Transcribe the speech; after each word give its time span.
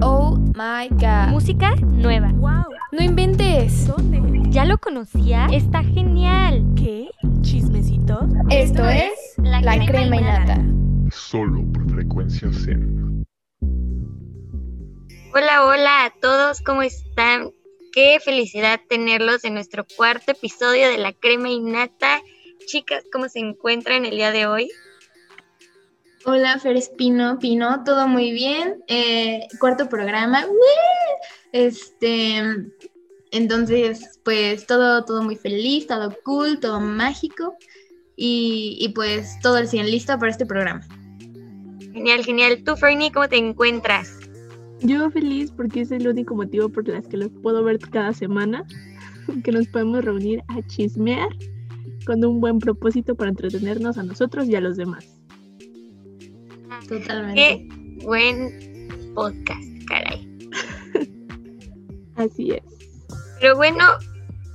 Oh 0.00 0.36
my 0.54 0.88
god. 0.90 1.30
Música 1.30 1.74
nueva. 1.76 2.30
¡Wow! 2.34 2.64
No 2.92 3.02
inventes. 3.02 3.86
¿Dónde? 3.86 4.42
¿Ya 4.50 4.64
lo 4.64 4.78
conocía? 4.78 5.46
Está 5.52 5.82
genial. 5.82 6.64
¿Qué? 6.76 7.10
¿Chismecito? 7.40 8.28
Esto 8.50 8.88
es 8.88 9.12
La 9.38 9.60
Crema 9.86 10.16
Innata. 10.16 10.62
Solo 11.10 11.64
por 11.72 11.90
frecuencia 11.90 12.52
Zen. 12.52 13.24
Hola, 15.34 15.64
hola 15.66 16.04
a 16.04 16.10
todos, 16.20 16.60
¿cómo 16.60 16.82
están? 16.82 17.50
Qué 17.92 18.20
felicidad 18.24 18.80
tenerlos 18.88 19.44
en 19.44 19.54
nuestro 19.54 19.84
cuarto 19.96 20.32
episodio 20.32 20.88
de 20.88 20.98
La 20.98 21.12
Crema 21.12 21.48
Innata. 21.48 22.20
Chicas, 22.66 23.04
¿cómo 23.12 23.28
se 23.28 23.40
encuentran 23.40 24.04
el 24.04 24.16
día 24.16 24.30
de 24.30 24.46
hoy? 24.46 24.68
Hola, 26.26 26.58
Fer 26.58 26.76
Espino, 26.76 27.38
Pino, 27.38 27.84
todo 27.84 28.08
muy 28.08 28.32
bien. 28.32 28.82
Eh, 28.88 29.46
cuarto 29.60 29.90
programa. 29.90 30.46
Este, 31.52 32.42
entonces, 33.30 34.18
pues 34.24 34.66
todo, 34.66 35.04
todo 35.04 35.22
muy 35.22 35.36
feliz, 35.36 35.86
todo 35.86 36.16
cool, 36.24 36.60
todo 36.60 36.80
mágico. 36.80 37.54
Y, 38.16 38.78
y 38.80 38.88
pues 38.90 39.38
todo 39.42 39.58
el 39.58 39.68
100 39.68 39.90
listo 39.90 40.18
para 40.18 40.30
este 40.30 40.46
programa. 40.46 40.80
Genial, 41.92 42.24
genial. 42.24 42.62
Tú, 42.64 42.74
Fernie, 42.76 43.12
¿cómo 43.12 43.28
te 43.28 43.36
encuentras? 43.36 44.18
Yo 44.80 45.10
feliz 45.10 45.50
porque 45.50 45.82
es 45.82 45.90
el 45.90 46.08
único 46.08 46.34
motivo 46.34 46.70
por 46.70 46.88
el 46.88 47.06
que 47.06 47.18
los 47.18 47.30
puedo 47.42 47.62
ver 47.62 47.78
cada 47.78 48.14
semana, 48.14 48.64
que 49.44 49.52
nos 49.52 49.66
podemos 49.68 50.02
reunir 50.02 50.42
a 50.48 50.62
chismear 50.62 51.28
con 52.06 52.24
un 52.24 52.40
buen 52.40 52.60
propósito 52.60 53.14
para 53.14 53.30
entretenernos 53.30 53.98
a 53.98 54.02
nosotros 54.02 54.46
y 54.48 54.56
a 54.56 54.60
los 54.60 54.76
demás. 54.76 55.13
Totalmente. 56.88 57.66
Qué 57.68 58.04
buen 58.04 59.12
podcast, 59.14 59.62
caray. 59.86 60.28
Así 62.16 62.52
es. 62.52 62.62
Pero 63.40 63.56
bueno, 63.56 63.84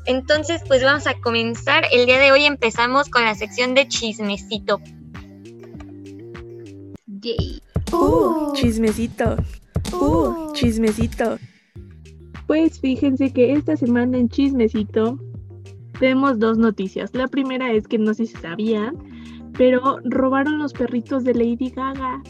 entonces 0.05 0.61
pues 0.67 0.83
vamos 0.83 1.07
a 1.07 1.13
comenzar. 1.21 1.83
El 1.91 2.05
día 2.05 2.19
de 2.19 2.31
hoy 2.31 2.45
empezamos 2.45 3.09
con 3.09 3.23
la 3.23 3.35
sección 3.35 3.75
de 3.75 3.87
chismecito. 3.87 4.79
Yay. 7.05 7.61
¡Uh! 7.91 8.53
Chismecito. 8.53 9.37
¡Uh! 9.93 10.53
Chismecito. 10.53 11.37
Pues 12.47 12.79
fíjense 12.79 13.31
que 13.31 13.53
esta 13.53 13.75
semana 13.75 14.17
en 14.17 14.29
Chismecito 14.29 15.19
tenemos 15.99 16.39
dos 16.39 16.57
noticias. 16.57 17.13
La 17.13 17.27
primera 17.27 17.71
es 17.71 17.87
que 17.87 17.97
no 17.97 18.13
sé 18.13 18.25
si 18.25 18.35
sabían, 18.37 18.97
pero 19.59 19.99
robaron 20.05 20.57
los 20.57 20.71
perritos 20.71 21.25
de 21.25 21.33
Lady 21.33 21.69
Gaga. 21.69 22.23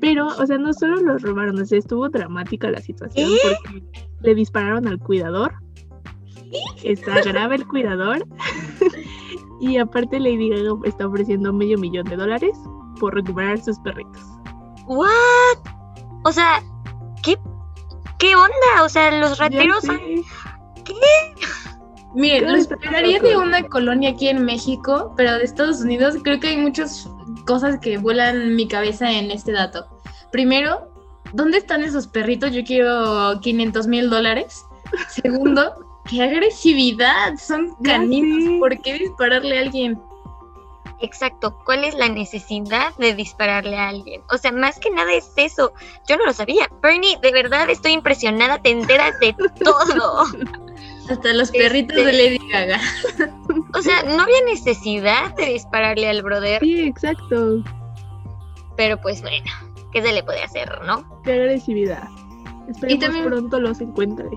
Pero, 0.00 0.26
o 0.26 0.46
sea, 0.46 0.58
no 0.58 0.72
solo 0.72 0.96
los 0.96 1.22
robaron, 1.22 1.60
o 1.60 1.64
sea, 1.64 1.78
estuvo 1.78 2.08
dramática 2.08 2.68
la 2.68 2.80
situación 2.80 3.30
porque 3.40 3.84
le 4.22 4.34
dispararon 4.34 4.88
al 4.88 4.98
cuidador. 4.98 5.54
Está 6.82 7.22
grave 7.22 7.54
el 7.54 7.68
cuidador. 7.68 8.26
y 9.60 9.76
aparte 9.76 10.18
Lady 10.18 10.48
Gaga 10.48 10.72
está 10.86 11.06
ofreciendo 11.06 11.52
medio 11.52 11.78
millón 11.78 12.06
de 12.06 12.16
dólares 12.16 12.58
por 12.98 13.14
recuperar 13.14 13.62
sus 13.62 13.78
perritos. 13.78 14.20
¿What? 14.88 15.08
O 16.24 16.32
sea, 16.32 16.64
¿qué, 17.22 17.38
qué 18.18 18.34
onda? 18.34 18.82
O 18.82 18.88
sea, 18.88 19.16
los 19.20 19.38
rateros... 19.38 19.84
¿Qué? 20.84 20.94
Miren, 22.14 22.48
esperaría 22.56 23.18
loco. 23.18 23.28
de 23.28 23.36
una 23.36 23.62
colonia 23.68 24.10
aquí 24.10 24.28
en 24.28 24.44
México, 24.44 25.14
pero 25.16 25.34
de 25.34 25.44
Estados 25.44 25.80
Unidos 25.80 26.16
creo 26.22 26.40
que 26.40 26.48
hay 26.48 26.56
muchas 26.56 27.08
cosas 27.46 27.78
que 27.78 27.98
vuelan 27.98 28.56
mi 28.56 28.66
cabeza 28.66 29.10
en 29.10 29.30
este 29.30 29.52
dato. 29.52 29.86
Primero, 30.32 30.90
¿dónde 31.32 31.58
están 31.58 31.82
esos 31.82 32.08
perritos? 32.08 32.52
Yo 32.52 32.64
quiero 32.64 33.40
500 33.40 33.86
mil 33.86 34.10
dólares. 34.10 34.64
Segundo, 35.08 35.72
qué 36.10 36.22
agresividad, 36.22 37.36
son 37.36 37.74
caninos. 37.84 38.58
¿Por 38.58 38.80
qué 38.82 38.94
dispararle 38.94 39.58
a 39.58 39.62
alguien? 39.62 40.00
Exacto, 41.02 41.58
¿cuál 41.64 41.84
es 41.84 41.94
la 41.94 42.08
necesidad 42.08 42.94
de 42.98 43.14
dispararle 43.14 43.78
a 43.78 43.88
alguien? 43.88 44.22
O 44.30 44.36
sea, 44.36 44.52
más 44.52 44.78
que 44.78 44.90
nada 44.90 45.12
es 45.14 45.32
eso. 45.36 45.72
Yo 46.06 46.16
no 46.18 46.26
lo 46.26 46.32
sabía. 46.32 46.68
Bernie, 46.82 47.18
de 47.22 47.32
verdad 47.32 47.70
estoy 47.70 47.92
impresionada, 47.92 48.60
te 48.60 48.70
enteras 48.70 49.18
de 49.20 49.32
todo. 49.64 50.26
Hasta 51.10 51.32
los 51.34 51.48
Este- 51.48 51.58
perritos 51.58 51.96
de 51.96 52.12
Lady 52.12 52.38
Gaga. 52.50 52.80
O 53.74 53.82
sea, 53.82 54.02
no 54.04 54.22
había 54.22 54.42
necesidad 54.46 55.34
de 55.36 55.46
dispararle 55.46 56.08
al 56.08 56.22
brother, 56.22 56.60
Sí, 56.60 56.80
exacto. 56.82 57.62
pero 58.76 59.00
pues 59.00 59.20
bueno, 59.22 59.44
¿qué 59.92 60.02
se 60.02 60.12
le 60.12 60.22
puede 60.22 60.42
hacer, 60.42 60.70
no? 60.86 61.20
Qué 61.24 61.32
agresividad. 61.32 62.08
Esperemos 62.68 63.04
también- 63.04 63.26
pronto 63.26 63.60
los 63.60 63.80
encuentre. 63.80 64.28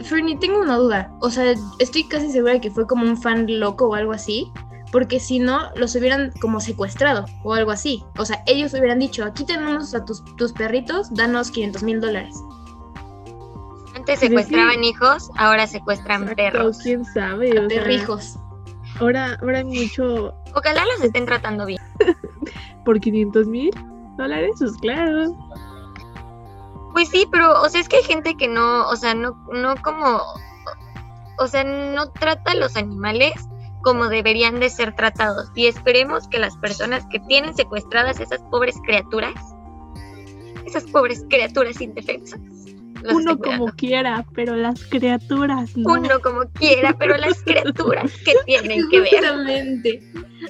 Fernie, 0.00 0.38
tengo 0.38 0.58
una 0.60 0.76
duda. 0.76 1.12
O 1.20 1.30
sea, 1.30 1.52
estoy 1.78 2.04
casi 2.04 2.30
segura 2.32 2.54
de 2.54 2.60
que 2.62 2.70
fue 2.70 2.86
como 2.86 3.04
un 3.04 3.20
fan 3.20 3.46
loco 3.60 3.88
o 3.88 3.94
algo 3.94 4.12
así. 4.12 4.50
Porque 4.92 5.20
si 5.20 5.38
no, 5.38 5.68
los 5.76 5.94
hubieran 5.94 6.32
como 6.40 6.58
secuestrado 6.60 7.24
o 7.44 7.54
algo 7.54 7.70
así. 7.70 8.02
O 8.18 8.24
sea, 8.24 8.42
ellos 8.46 8.72
hubieran 8.74 8.98
dicho, 8.98 9.24
aquí 9.24 9.44
tenemos 9.44 9.94
a 9.94 10.04
tus, 10.04 10.24
tus 10.36 10.52
perritos, 10.52 11.14
danos 11.14 11.50
500 11.52 11.82
mil 11.84 12.00
dólares. 12.00 12.34
Antes 14.00 14.20
sí. 14.20 14.28
secuestraban 14.28 14.82
hijos, 14.82 15.30
ahora 15.36 15.66
secuestran 15.66 16.22
Exacto, 16.22 16.42
perros. 16.42 16.78
quién 16.82 17.04
sabe. 17.04 17.50
o 17.50 17.68
sea, 17.68 17.82
Perrijos. 17.82 18.38
ahora, 18.98 19.38
ahora 19.42 19.58
hay 19.58 19.64
mucho 19.64 20.34
Ojalá 20.54 20.84
los 20.86 21.04
estén 21.04 21.26
tratando 21.26 21.66
bien. 21.66 21.82
por 22.86 22.98
500 22.98 23.46
mil 23.46 23.70
dólares, 24.16 24.52
pues 24.58 24.72
claro. 24.78 25.36
Pues 26.94 27.10
sí, 27.10 27.26
pero, 27.30 27.60
o 27.60 27.68
sea, 27.68 27.82
es 27.82 27.88
que 27.90 27.96
hay 27.96 28.02
gente 28.04 28.36
que 28.36 28.48
no, 28.48 28.88
o 28.88 28.96
sea, 28.96 29.14
no, 29.14 29.36
no 29.52 29.76
como, 29.76 30.22
o 31.38 31.46
sea, 31.46 31.62
no 31.62 32.10
trata 32.10 32.52
a 32.52 32.54
los 32.54 32.76
animales 32.76 33.34
como 33.82 34.08
deberían 34.08 34.60
de 34.60 34.70
ser 34.70 34.96
tratados. 34.96 35.50
Y 35.54 35.66
esperemos 35.66 36.26
que 36.28 36.38
las 36.38 36.56
personas 36.56 37.04
que 37.10 37.20
tienen 37.20 37.54
secuestradas 37.54 38.18
esas 38.18 38.40
pobres 38.50 38.76
criaturas, 38.82 39.34
esas 40.64 40.84
pobres 40.84 41.24
criaturas 41.28 41.82
indefensas, 41.82 42.40
los 43.02 43.12
Uno 43.14 43.38
como 43.38 43.66
quiera, 43.66 44.24
pero 44.34 44.56
las 44.56 44.84
criaturas 44.86 45.76
no. 45.76 45.92
Uno 45.94 46.20
como 46.22 46.40
quiera, 46.52 46.96
pero 46.98 47.16
las 47.16 47.42
criaturas 47.42 48.12
que 48.24 48.32
tienen 48.46 48.88
que 48.90 49.00
ver. 49.00 49.10
Justamente. 49.10 50.02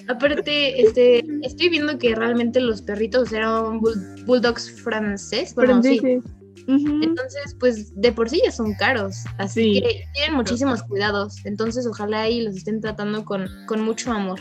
Aparte, 0.08 0.80
este, 0.82 1.24
estoy 1.42 1.68
viendo 1.68 1.98
que 1.98 2.14
realmente 2.14 2.60
los 2.60 2.82
perritos 2.82 3.32
eran 3.32 3.80
bull- 3.80 4.24
bulldogs 4.26 4.70
francés. 4.82 5.54
Bueno, 5.54 5.82
sí. 5.82 5.98
franceses. 5.98 6.32
Ujú. 6.68 7.00
Entonces, 7.02 7.56
pues 7.58 7.92
de 8.00 8.12
por 8.12 8.28
sí 8.28 8.40
ya 8.44 8.52
son 8.52 8.74
caros. 8.74 9.24
Así 9.38 9.74
Sí. 9.74 9.82
que 9.82 10.04
tienen 10.14 10.36
muchísimos 10.36 10.82
cuidados. 10.84 11.36
Entonces, 11.44 11.86
ojalá 11.86 12.28
y 12.28 12.42
los 12.42 12.54
estén 12.56 12.80
tratando 12.80 13.24
con, 13.24 13.48
con 13.66 13.82
mucho 13.82 14.12
amor. 14.12 14.38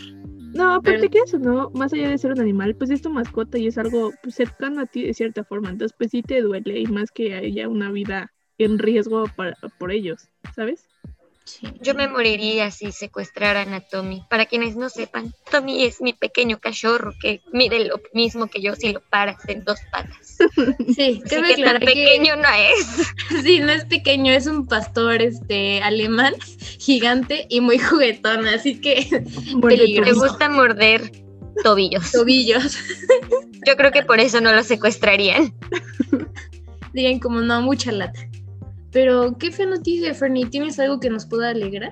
No, 0.54 0.74
aparte 0.74 1.10
que 1.10 1.20
eso, 1.20 1.38
¿no? 1.38 1.70
Más 1.74 1.94
allá 1.94 2.10
de 2.10 2.18
ser 2.18 2.32
un 2.32 2.40
animal, 2.40 2.76
pues 2.76 2.90
es 2.90 3.02
tu 3.02 3.10
mascota 3.10 3.58
y 3.58 3.68
es 3.68 3.78
algo 3.78 4.12
pues, 4.24 4.36
cercano 4.36 4.82
a 4.82 4.86
ti 4.86 5.04
de 5.04 5.14
cierta 5.14 5.44
forma. 5.44 5.70
Entonces, 5.70 5.96
pues 5.98 6.12
sí 6.12 6.24
te 6.24 6.42
duele 6.42 6.80
y 6.80 6.88
más 6.88 7.12
que 7.12 7.36
haya 7.36 7.70
una 7.70 7.92
vida 7.92 8.32
en 8.58 8.80
riesgo 8.80 9.26
para, 9.36 9.56
por 9.78 9.92
ellos, 9.92 10.30
¿sabes? 10.56 10.89
Sí. 11.50 11.68
Yo 11.82 11.96
me 11.96 12.08
moriría 12.08 12.70
si 12.70 12.92
secuestraran 12.92 13.74
a 13.74 13.82
Tommy. 13.82 14.24
Para 14.30 14.46
quienes 14.46 14.76
no 14.76 14.90
sepan, 14.90 15.34
Tommy 15.50 15.84
es 15.84 16.00
mi 16.00 16.14
pequeño 16.14 16.60
cachorro 16.60 17.14
que 17.20 17.42
mide 17.52 17.86
lo 17.86 18.00
mismo 18.14 18.48
que 18.48 18.62
yo 18.62 18.76
si 18.76 18.94
lo 18.94 19.02
paras 19.02 19.38
en 19.48 19.64
dos 19.64 19.80
patas. 19.92 20.38
Sí, 20.96 21.22
Así 21.26 21.30
que 21.30 21.36
tan 21.36 21.46
aclarar 21.46 21.80
que 21.80 21.86
pequeño 21.88 22.36
no 22.36 22.48
es. 22.50 23.14
sí, 23.44 23.60
no 23.60 23.72
es 23.72 23.86
pequeño, 23.86 24.32
es 24.32 24.48
un 24.48 24.68
pastor 24.68 25.22
este 25.22 25.82
alemán 25.82 26.36
gigante 26.80 27.48
y 27.50 27.62
muy 27.62 27.80
juguetón, 27.80 28.48
así 28.48 28.80
que 28.80 29.08
vida. 29.62 30.12
gusta 30.14 30.50
morder 30.50 31.12
tobillos. 31.64 32.12
tobillos. 32.12 32.78
Yo 33.66 33.76
creo 33.76 33.92
que 33.92 34.04
por 34.04 34.20
eso 34.20 34.40
no 34.40 34.54
lo 34.54 34.64
secuestrarían. 34.64 35.54
Dirían 36.94 37.20
como 37.20 37.42
no, 37.42 37.62
mucha 37.62 37.92
lata. 37.92 38.20
Pero 38.92 39.38
qué 39.38 39.52
fea 39.52 39.68
noticia, 39.68 40.14
Fernie. 40.14 40.48
¿Tienes 40.48 40.80
algo 40.80 41.00
que 41.00 41.10
nos 41.10 41.26
pueda 41.26 41.50
alegrar? 41.50 41.92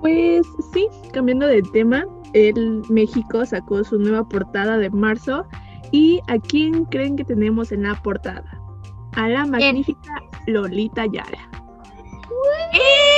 Pues 0.00 0.46
sí, 0.72 0.86
cambiando 1.12 1.46
de 1.46 1.62
tema, 1.72 2.04
el 2.32 2.82
México 2.88 3.44
sacó 3.44 3.84
su 3.84 3.98
nueva 3.98 4.26
portada 4.26 4.78
de 4.78 4.88
marzo 4.90 5.46
y 5.92 6.20
¿a 6.28 6.38
quién 6.38 6.84
creen 6.86 7.16
que 7.16 7.24
tenemos 7.24 7.72
en 7.72 7.82
la 7.82 7.94
portada? 8.02 8.58
A 9.16 9.28
la 9.28 9.44
magnífica 9.44 10.22
Lolita 10.46 11.04
Yala. 11.06 11.50
¡Eh! 12.72 13.10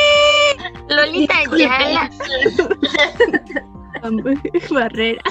Lolita 0.89 1.35
Ayala, 1.39 2.11
Barrera. 4.71 5.23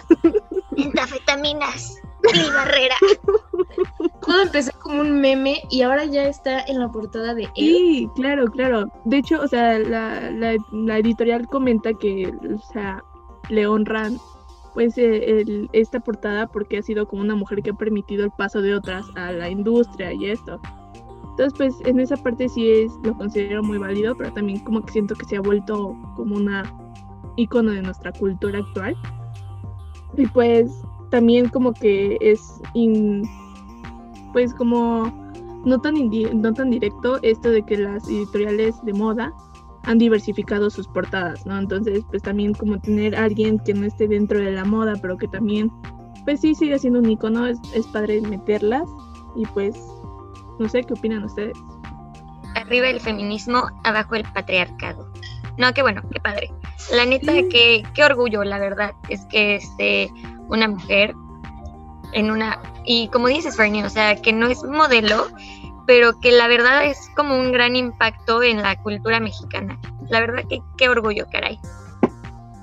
metafetaminas, 0.71 2.01
Lili 2.33 2.49
Barrera. 2.49 2.95
Todo 4.25 4.41
empezó 4.43 4.71
como 4.79 5.01
un 5.01 5.19
meme 5.19 5.61
y 5.69 5.81
ahora 5.81 6.05
ya 6.05 6.27
está 6.27 6.61
en 6.61 6.79
la 6.79 6.89
portada 6.91 7.33
de 7.33 7.43
él. 7.43 7.49
Sí, 7.55 8.09
claro, 8.15 8.45
claro. 8.45 8.85
De 9.05 9.17
hecho, 9.17 9.41
o 9.41 9.47
sea, 9.47 9.79
la, 9.79 10.29
la- 10.31 10.57
la 10.71 10.97
editorial 10.99 11.47
comenta 11.47 11.93
que, 11.93 12.27
o 12.27 12.59
sea, 12.73 13.03
le 13.49 13.65
honran 13.67 14.17
pues 14.73 14.97
eh, 14.97 15.41
el- 15.41 15.69
esta 15.73 15.99
portada 15.99 16.47
porque 16.47 16.77
ha 16.77 16.81
sido 16.81 17.05
como 17.07 17.21
una 17.23 17.35
mujer 17.35 17.61
que 17.61 17.71
ha 17.71 17.73
permitido 17.73 18.23
el 18.23 18.31
paso 18.31 18.61
de 18.61 18.73
otras 18.73 19.05
a 19.15 19.31
la 19.33 19.49
industria 19.49 20.13
y 20.13 20.27
esto. 20.29 20.61
Entonces, 21.31 21.53
pues 21.57 21.75
en 21.85 21.99
esa 21.99 22.15
parte 22.17 22.47
sí 22.47 22.69
es, 22.71 22.91
lo 23.03 23.13
considero 23.17 23.63
muy 23.63 23.77
válido, 23.79 24.15
pero 24.15 24.31
también 24.31 24.59
como 24.59 24.81
que 24.85 24.91
siento 24.93 25.15
que 25.15 25.25
se 25.25 25.37
ha 25.37 25.41
vuelto 25.41 25.95
como 26.15 26.35
una 26.35 26.63
icono 27.37 27.71
de 27.71 27.81
nuestra 27.81 28.11
cultura 28.13 28.59
actual. 28.59 28.95
Y 30.17 30.25
pues 30.27 30.71
también 31.09 31.49
como 31.49 31.73
que 31.73 32.17
es, 32.21 32.61
in- 32.73 33.23
pues 34.33 34.53
como 34.53 35.11
no 35.65 35.79
tan, 35.79 35.95
no 36.41 36.53
tan 36.53 36.69
directo 36.69 37.19
esto 37.21 37.49
de 37.49 37.63
que 37.63 37.77
las 37.77 38.07
editoriales 38.07 38.75
de 38.83 38.93
moda 38.93 39.33
han 39.83 39.97
diversificado 39.97 40.69
sus 40.69 40.87
portadas, 40.87 41.45
¿no? 41.45 41.57
Entonces, 41.57 42.03
pues 42.09 42.21
también 42.21 42.53
como 42.53 42.79
tener 42.79 43.15
a 43.15 43.23
alguien 43.23 43.59
que 43.59 43.73
no 43.73 43.85
esté 43.85 44.07
dentro 44.07 44.39
de 44.39 44.51
la 44.51 44.63
moda, 44.63 44.93
pero 45.01 45.17
que 45.17 45.27
también, 45.27 45.71
pues 46.25 46.41
sí 46.41 46.53
sigue 46.53 46.77
siendo 46.77 46.99
un 46.99 47.09
icono, 47.09 47.47
es, 47.47 47.59
es 47.73 47.87
padre 47.87 48.21
meterlas 48.21 48.87
y 49.35 49.45
pues, 49.47 49.75
no 50.59 50.69
sé, 50.69 50.83
¿qué 50.83 50.93
opinan 50.93 51.23
ustedes? 51.23 51.57
Arriba 52.55 52.89
el 52.89 52.99
feminismo, 52.99 53.63
abajo 53.83 54.15
el 54.15 54.23
patriarcado. 54.33 55.11
No, 55.57 55.73
qué 55.73 55.81
bueno, 55.81 56.01
qué 56.11 56.19
padre. 56.19 56.51
La 56.95 57.05
neta, 57.05 57.33
Sí. 57.33 57.47
qué, 57.49 57.83
qué 57.93 58.03
orgullo, 58.03 58.43
la 58.43 58.59
verdad, 58.59 58.93
es 59.09 59.25
que 59.25 59.55
esté 59.55 60.11
una 60.47 60.67
mujer 60.67 61.13
en 62.13 62.31
una... 62.31 62.61
Y 62.85 63.07
como 63.09 63.27
dices, 63.27 63.55
Fernie, 63.55 63.83
o 63.83 63.89
sea, 63.89 64.15
que 64.15 64.33
no 64.33 64.47
es 64.47 64.63
modelo, 64.63 65.27
pero 65.87 66.19
que 66.19 66.31
la 66.31 66.47
verdad 66.47 66.85
es 66.85 66.97
como 67.15 67.37
un 67.37 67.51
gran 67.51 67.75
impacto 67.75 68.43
en 68.43 68.61
la 68.61 68.75
cultura 68.81 69.19
mexicana. 69.19 69.79
La 70.09 70.19
verdad 70.19 70.43
que 70.49 70.59
qué 70.77 70.89
orgullo, 70.89 71.25
caray. 71.31 71.59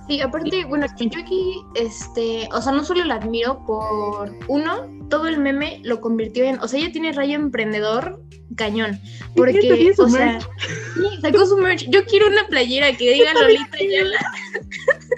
Sí, 0.09 0.23
aparte, 0.23 0.65
bueno, 0.65 0.87
yo 0.99 1.21
aquí, 1.21 1.63
este, 1.75 2.49
o 2.53 2.63
sea, 2.63 2.73
no 2.73 2.83
solo 2.83 3.05
la 3.05 3.17
admiro 3.17 3.63
por 3.67 4.35
uno, 4.49 4.87
todo 5.11 5.29
el 5.29 5.39
meme 5.39 5.83
lo 5.85 6.01
convirtió 6.01 6.45
en, 6.45 6.59
o 6.61 6.67
sea, 6.67 6.81
ella 6.81 6.91
tiene 6.93 7.13
rayo 7.13 7.35
emprendedor 7.35 8.23
cañón, 8.57 8.99
porque, 9.37 9.93
o 9.99 10.09
sea, 10.09 10.39
merch. 10.39 11.21
sacó 11.21 11.45
su 11.45 11.59
merch. 11.59 11.91
Yo 11.91 12.05
quiero 12.07 12.29
una 12.29 12.47
playera 12.49 12.97
que 12.97 13.13
diga 13.13 13.35
Lolita 13.35 13.77
Ayala. 13.79 14.33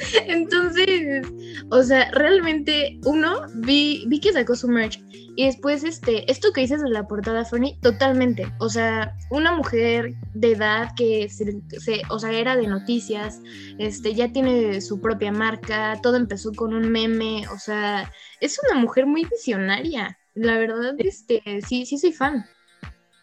Entonces, 0.26 1.26
o 1.70 1.82
sea, 1.82 2.10
realmente, 2.12 2.98
uno, 3.04 3.42
vi, 3.54 4.04
vi 4.08 4.20
que 4.20 4.32
sacó 4.32 4.54
su 4.56 4.68
merch. 4.68 5.00
Y 5.36 5.46
después, 5.46 5.84
este, 5.84 6.30
esto 6.30 6.52
que 6.52 6.62
dices 6.62 6.82
de 6.82 6.90
la 6.90 7.06
portada, 7.06 7.44
Fernie, 7.44 7.78
totalmente. 7.80 8.52
O 8.58 8.68
sea, 8.68 9.16
una 9.30 9.52
mujer 9.54 10.14
de 10.34 10.52
edad 10.52 10.90
que 10.96 11.28
se, 11.28 11.60
se- 11.78 12.02
o 12.10 12.18
sea, 12.18 12.32
era 12.32 12.56
de 12.56 12.66
noticias, 12.66 13.40
este, 13.78 14.14
ya 14.14 14.32
tiene 14.32 14.80
su 14.80 15.00
propia 15.00 15.32
marca, 15.32 15.98
todo 16.02 16.16
empezó 16.16 16.52
con 16.52 16.74
un 16.74 16.90
meme, 16.90 17.42
o 17.54 17.58
sea, 17.58 18.10
es 18.40 18.58
una 18.70 18.80
mujer 18.80 19.06
muy 19.06 19.24
visionaria. 19.24 20.18
La 20.34 20.58
verdad, 20.58 20.94
este, 20.98 21.42
sí, 21.66 21.86
sí 21.86 21.98
soy 21.98 22.12
fan. 22.12 22.44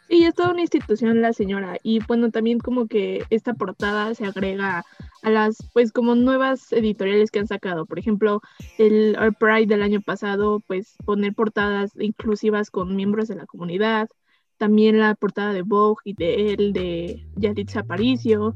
Sí, 0.10 0.24
es 0.24 0.34
toda 0.36 0.52
una 0.52 0.62
institución 0.62 1.22
la 1.22 1.34
señora. 1.34 1.78
Y 1.84 2.00
bueno, 2.08 2.32
también 2.32 2.60
como 2.60 2.88
que 2.88 3.26
esta 3.30 3.54
portada 3.54 4.16
se 4.16 4.26
agrega 4.26 4.86
a 5.22 5.30
las, 5.30 5.58
pues 5.74 5.92
como 5.92 6.16
nuevas 6.16 6.72
editoriales 6.72 7.30
que 7.30 7.40
han 7.40 7.48
sacado. 7.48 7.86
Por 7.86 8.00
ejemplo, 8.00 8.42
el 8.78 9.18
Our 9.20 9.36
Pride 9.36 9.66
del 9.68 9.82
año 9.82 10.00
pasado, 10.02 10.62
pues 10.66 10.96
poner 11.06 11.34
portadas 11.34 11.92
inclusivas 12.00 12.72
con 12.72 12.96
miembros 12.96 13.28
de 13.28 13.36
la 13.36 13.46
comunidad. 13.46 14.08
También 14.58 14.98
la 14.98 15.14
portada 15.16 15.52
de 15.52 15.62
Vogue 15.62 16.02
y 16.06 16.14
de 16.14 16.54
él, 16.54 16.72
de 16.72 17.28
Yalitza 17.36 17.82
Aparicio. 17.82 18.56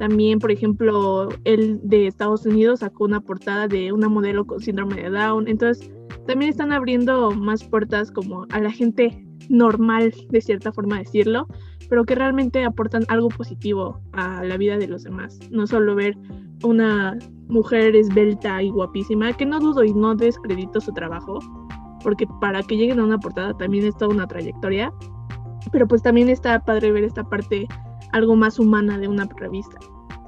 También, 0.00 0.38
por 0.38 0.50
ejemplo, 0.50 1.28
el 1.44 1.78
de 1.82 2.06
Estados 2.06 2.46
Unidos 2.46 2.80
sacó 2.80 3.04
una 3.04 3.20
portada 3.20 3.68
de 3.68 3.92
una 3.92 4.08
modelo 4.08 4.46
con 4.46 4.58
síndrome 4.58 4.94
de 4.94 5.10
Down. 5.10 5.46
Entonces, 5.46 5.92
también 6.26 6.50
están 6.50 6.72
abriendo 6.72 7.32
más 7.32 7.62
puertas 7.64 8.10
como 8.10 8.46
a 8.50 8.60
la 8.60 8.70
gente 8.70 9.22
normal, 9.50 10.14
de 10.30 10.40
cierta 10.40 10.72
forma 10.72 10.96
decirlo, 10.96 11.46
pero 11.90 12.04
que 12.04 12.14
realmente 12.14 12.64
aportan 12.64 13.04
algo 13.08 13.28
positivo 13.28 14.00
a 14.12 14.42
la 14.42 14.56
vida 14.56 14.78
de 14.78 14.88
los 14.88 15.02
demás. 15.02 15.38
No 15.50 15.66
solo 15.66 15.94
ver 15.94 16.16
una 16.62 17.18
mujer 17.48 17.94
esbelta 17.94 18.62
y 18.62 18.70
guapísima, 18.70 19.34
que 19.34 19.44
no 19.44 19.60
dudo 19.60 19.84
y 19.84 19.92
no 19.92 20.14
descredito 20.14 20.80
su 20.80 20.94
trabajo, 20.94 21.40
porque 22.02 22.26
para 22.40 22.62
que 22.62 22.78
lleguen 22.78 23.00
a 23.00 23.04
una 23.04 23.18
portada 23.18 23.52
también 23.52 23.84
es 23.84 23.94
toda 23.98 24.14
una 24.14 24.26
trayectoria, 24.26 24.94
pero 25.72 25.86
pues 25.86 26.02
también 26.02 26.30
está 26.30 26.58
padre 26.64 26.90
ver 26.90 27.04
esta 27.04 27.22
parte 27.22 27.68
algo 28.12 28.36
más 28.36 28.58
humana 28.58 28.98
de 28.98 29.08
una 29.08 29.28
revista. 29.36 29.78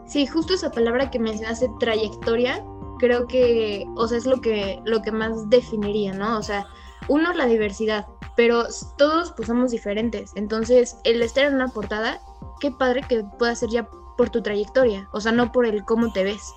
Sí, 0.06 0.26
justo 0.26 0.54
esa 0.54 0.70
palabra 0.70 1.10
que 1.10 1.18
mencionaste, 1.18 1.70
trayectoria, 1.80 2.64
creo 2.98 3.26
que, 3.26 3.86
o 3.96 4.06
sea, 4.06 4.18
es 4.18 4.26
lo 4.26 4.40
que, 4.40 4.80
lo 4.84 5.02
que 5.02 5.12
más 5.12 5.48
definiría, 5.48 6.12
¿no? 6.12 6.38
O 6.38 6.42
sea, 6.42 6.66
uno, 7.08 7.32
la 7.32 7.46
diversidad, 7.46 8.06
pero 8.36 8.64
todos 8.98 9.32
pues 9.32 9.48
somos 9.48 9.70
diferentes. 9.70 10.32
Entonces, 10.34 10.98
el 11.04 11.22
estar 11.22 11.44
en 11.44 11.54
una 11.54 11.68
portada, 11.68 12.20
qué 12.60 12.70
padre 12.70 13.02
que 13.08 13.24
pueda 13.38 13.54
ser 13.54 13.70
ya 13.70 13.88
por 14.16 14.30
tu 14.30 14.42
trayectoria, 14.42 15.08
o 15.12 15.20
sea, 15.20 15.32
no 15.32 15.50
por 15.52 15.66
el 15.66 15.84
cómo 15.84 16.12
te 16.12 16.24
ves. 16.24 16.52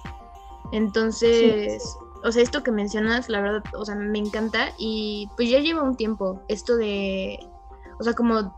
Entonces, 0.71 1.97
o 2.23 2.31
sea, 2.31 2.43
esto 2.43 2.63
que 2.63 2.71
mencionas, 2.71 3.29
la 3.29 3.41
verdad, 3.41 3.63
o 3.73 3.85
sea, 3.85 3.95
me 3.95 4.19
encanta 4.19 4.73
y 4.77 5.29
pues 5.35 5.49
ya 5.49 5.59
lleva 5.59 5.83
un 5.83 5.95
tiempo 5.95 6.41
esto 6.47 6.75
de, 6.75 7.39
o 7.99 8.03
sea, 8.03 8.13
como 8.13 8.55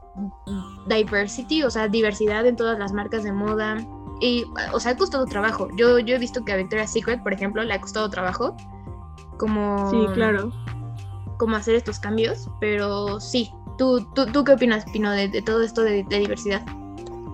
diversity, 0.88 1.63
o 1.63 1.69
sea, 1.69 1.88
diversidad 1.88 2.45
en 2.45 2.56
todas 2.56 2.78
las 2.80 2.94
marcas 2.94 3.24
de 3.24 3.31
moda. 3.31 3.78
Y, 4.19 4.45
o 4.74 4.80
sea, 4.80 4.94
ha 4.94 4.98
costado 4.98 5.25
trabajo. 5.25 5.68
Yo, 5.78 6.00
yo 6.00 6.16
he 6.16 6.19
visto 6.19 6.44
que 6.44 6.51
a 6.51 6.56
Victoria's 6.56 6.92
Secret, 6.92 7.22
por 7.22 7.34
ejemplo, 7.34 7.63
le 7.63 7.74
ha 7.74 7.81
costado 7.81 8.10
trabajo 8.10 8.56
como, 9.38 9.92
Sí, 9.92 9.98
claro. 10.13 10.51
como 11.38 11.56
hacer 11.56 11.75
estos 11.75 12.00
cambios, 12.00 12.50
pero 12.60 13.19
sí. 13.19 13.51
¿Tú, 13.78 14.07
tú, 14.16 14.25
tú 14.25 14.44
qué 14.44 14.54
opinas, 14.54 14.86
Pino, 14.86 15.12
de, 15.12 15.28
de 15.28 15.42
todo 15.44 15.62
esto 15.62 15.84
de, 15.84 16.04
de 16.04 16.19
diversidad? 16.19 16.66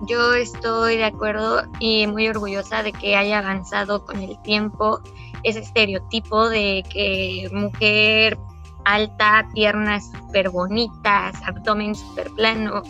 Yo 0.06 0.34
estoy 0.34 0.98
de 0.98 1.04
acuerdo 1.04 1.62
y 1.80 2.06
muy 2.06 2.28
orgullosa 2.28 2.82
de 2.82 2.92
que 2.92 3.16
haya 3.16 3.38
avanzado 3.38 4.04
con 4.04 4.18
el 4.20 4.38
tiempo 4.42 5.00
ese 5.42 5.60
estereotipo 5.60 6.50
de 6.50 6.84
que 6.90 7.48
mujer 7.50 8.36
alta, 8.84 9.48
piernas 9.54 10.10
súper 10.12 10.50
bonitas, 10.50 11.36
abdomen 11.46 11.94
súper 11.94 12.30
plano. 12.30 12.82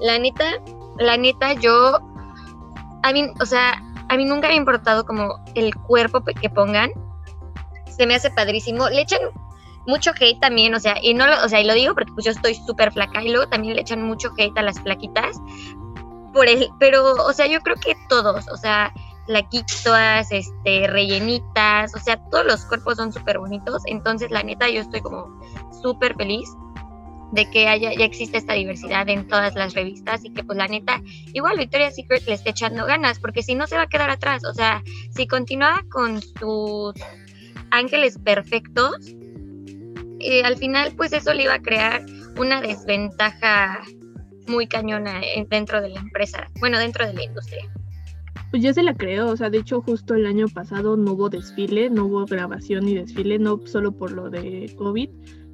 La 0.00 0.18
neta, 0.18 0.44
la 0.98 1.16
neta, 1.16 1.54
yo, 1.54 1.98
a 3.02 3.12
mí, 3.12 3.30
o 3.40 3.46
sea, 3.46 3.82
a 4.08 4.16
mí 4.16 4.24
nunca 4.24 4.48
me 4.48 4.54
ha 4.54 4.56
importado 4.56 5.04
como 5.04 5.40
el 5.54 5.74
cuerpo 5.74 6.22
que 6.24 6.50
pongan. 6.50 6.90
Se 7.88 8.06
me 8.06 8.14
hace 8.14 8.30
padrísimo. 8.30 8.88
Le 8.88 9.02
echan 9.02 9.20
mucho 9.86 10.10
hate 10.18 10.40
también, 10.40 10.74
o 10.74 10.80
sea, 10.80 10.96
y 11.00 11.14
no 11.14 11.26
lo, 11.26 11.44
o 11.44 11.48
sea, 11.48 11.60
y 11.60 11.64
lo 11.64 11.74
digo 11.74 11.94
porque 11.94 12.12
pues 12.12 12.24
yo 12.24 12.32
estoy 12.32 12.54
súper 12.54 12.92
flaca 12.92 13.22
y 13.22 13.30
luego 13.30 13.48
también 13.48 13.76
le 13.76 13.82
echan 13.82 14.02
mucho 14.02 14.32
hate 14.36 14.58
a 14.58 14.62
las 14.62 14.80
flaquitas 14.80 15.40
por 16.32 16.48
el, 16.48 16.68
pero, 16.78 17.12
o 17.12 17.32
sea, 17.32 17.46
yo 17.46 17.60
creo 17.60 17.76
que 17.76 17.96
todos, 18.08 18.48
o 18.48 18.56
sea, 18.56 18.92
flaquitas, 19.26 20.30
este, 20.30 20.86
rellenitas, 20.86 21.94
o 21.94 21.98
sea, 21.98 22.16
todos 22.30 22.46
los 22.46 22.64
cuerpos 22.64 22.96
son 22.96 23.12
súper 23.12 23.38
bonitos, 23.38 23.82
entonces 23.86 24.30
la 24.30 24.42
neta 24.42 24.68
yo 24.68 24.80
estoy 24.80 25.00
como 25.00 25.40
súper 25.82 26.14
feliz 26.16 26.48
de 27.32 27.50
que 27.50 27.68
haya, 27.68 27.92
ya 27.92 28.04
existe 28.04 28.38
esta 28.38 28.54
diversidad 28.54 29.08
en 29.08 29.26
todas 29.26 29.54
las 29.54 29.74
revistas 29.74 30.24
y 30.24 30.32
que 30.32 30.44
pues 30.44 30.56
la 30.56 30.68
neta, 30.68 31.02
igual 31.32 31.58
Victoria's 31.58 31.96
Secret 31.96 32.24
le 32.26 32.34
esté 32.34 32.50
echando 32.50 32.86
ganas, 32.86 33.18
porque 33.18 33.42
si 33.42 33.54
no 33.54 33.66
se 33.66 33.76
va 33.76 33.82
a 33.82 33.88
quedar 33.88 34.10
atrás, 34.10 34.44
o 34.44 34.54
sea, 34.54 34.82
si 35.10 35.26
continuaba 35.26 35.82
con 35.90 36.22
sus 36.22 36.94
ángeles 37.70 38.18
perfectos, 38.18 38.96
eh, 40.20 40.44
al 40.44 40.56
final 40.56 40.94
pues 40.96 41.12
eso 41.12 41.34
le 41.34 41.44
iba 41.44 41.54
a 41.54 41.62
crear 41.62 42.06
una 42.38 42.60
desventaja 42.60 43.82
muy 44.46 44.68
cañona 44.68 45.20
dentro 45.48 45.82
de 45.82 45.88
la 45.88 46.00
empresa, 46.00 46.48
bueno, 46.60 46.78
dentro 46.78 47.06
de 47.06 47.14
la 47.14 47.24
industria. 47.24 47.68
Pues 48.56 48.64
yo 48.64 48.72
se 48.72 48.82
la 48.82 48.94
creo, 48.94 49.26
o 49.26 49.36
sea, 49.36 49.50
de 49.50 49.58
hecho 49.58 49.82
justo 49.82 50.14
el 50.14 50.24
año 50.24 50.46
pasado 50.48 50.96
no 50.96 51.12
hubo 51.12 51.28
desfile, 51.28 51.90
no 51.90 52.06
hubo 52.06 52.24
grabación 52.24 52.86
ni 52.86 52.94
desfile, 52.94 53.38
no 53.38 53.60
solo 53.66 53.92
por 53.92 54.12
lo 54.12 54.30
de 54.30 54.72
COVID, 54.78 55.10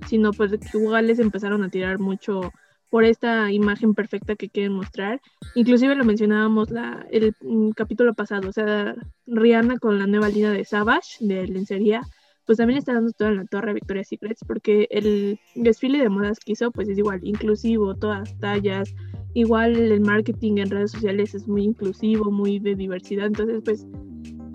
sino 0.06 0.30
pues 0.32 0.52
igual 0.72 1.08
les 1.08 1.18
empezaron 1.18 1.64
a 1.64 1.68
tirar 1.68 1.98
mucho 1.98 2.52
por 2.90 3.02
esta 3.02 3.50
imagen 3.50 3.94
perfecta 3.94 4.36
que 4.36 4.50
quieren 4.50 4.74
mostrar. 4.74 5.20
Inclusive 5.56 5.96
lo 5.96 6.04
mencionábamos 6.04 6.70
la, 6.70 7.04
el 7.10 7.34
mm, 7.40 7.70
capítulo 7.70 8.14
pasado, 8.14 8.48
o 8.48 8.52
sea, 8.52 8.94
Rihanna 9.26 9.80
con 9.80 9.98
la 9.98 10.06
nueva 10.06 10.28
línea 10.28 10.52
de 10.52 10.64
Savage, 10.64 11.16
de 11.18 11.48
lencería, 11.48 12.02
pues 12.46 12.58
también 12.58 12.78
está 12.78 12.94
dando 12.94 13.10
todo 13.10 13.30
en 13.30 13.36
la 13.38 13.46
torre 13.46 13.74
Victoria's 13.74 14.06
Secrets, 14.06 14.44
porque 14.46 14.86
el 14.92 15.40
desfile 15.56 15.98
de 15.98 16.08
modas 16.08 16.38
que 16.38 16.52
hizo, 16.52 16.70
pues 16.70 16.88
es 16.88 16.98
igual, 16.98 17.18
inclusivo, 17.24 17.96
todas 17.96 18.38
tallas, 18.38 18.94
igual 19.34 19.76
el 19.76 20.00
marketing 20.00 20.58
en 20.58 20.70
redes 20.70 20.92
sociales 20.92 21.34
es 21.34 21.46
muy 21.48 21.64
inclusivo, 21.64 22.30
muy 22.30 22.58
de 22.58 22.74
diversidad, 22.74 23.26
entonces 23.26 23.60
pues 23.64 23.86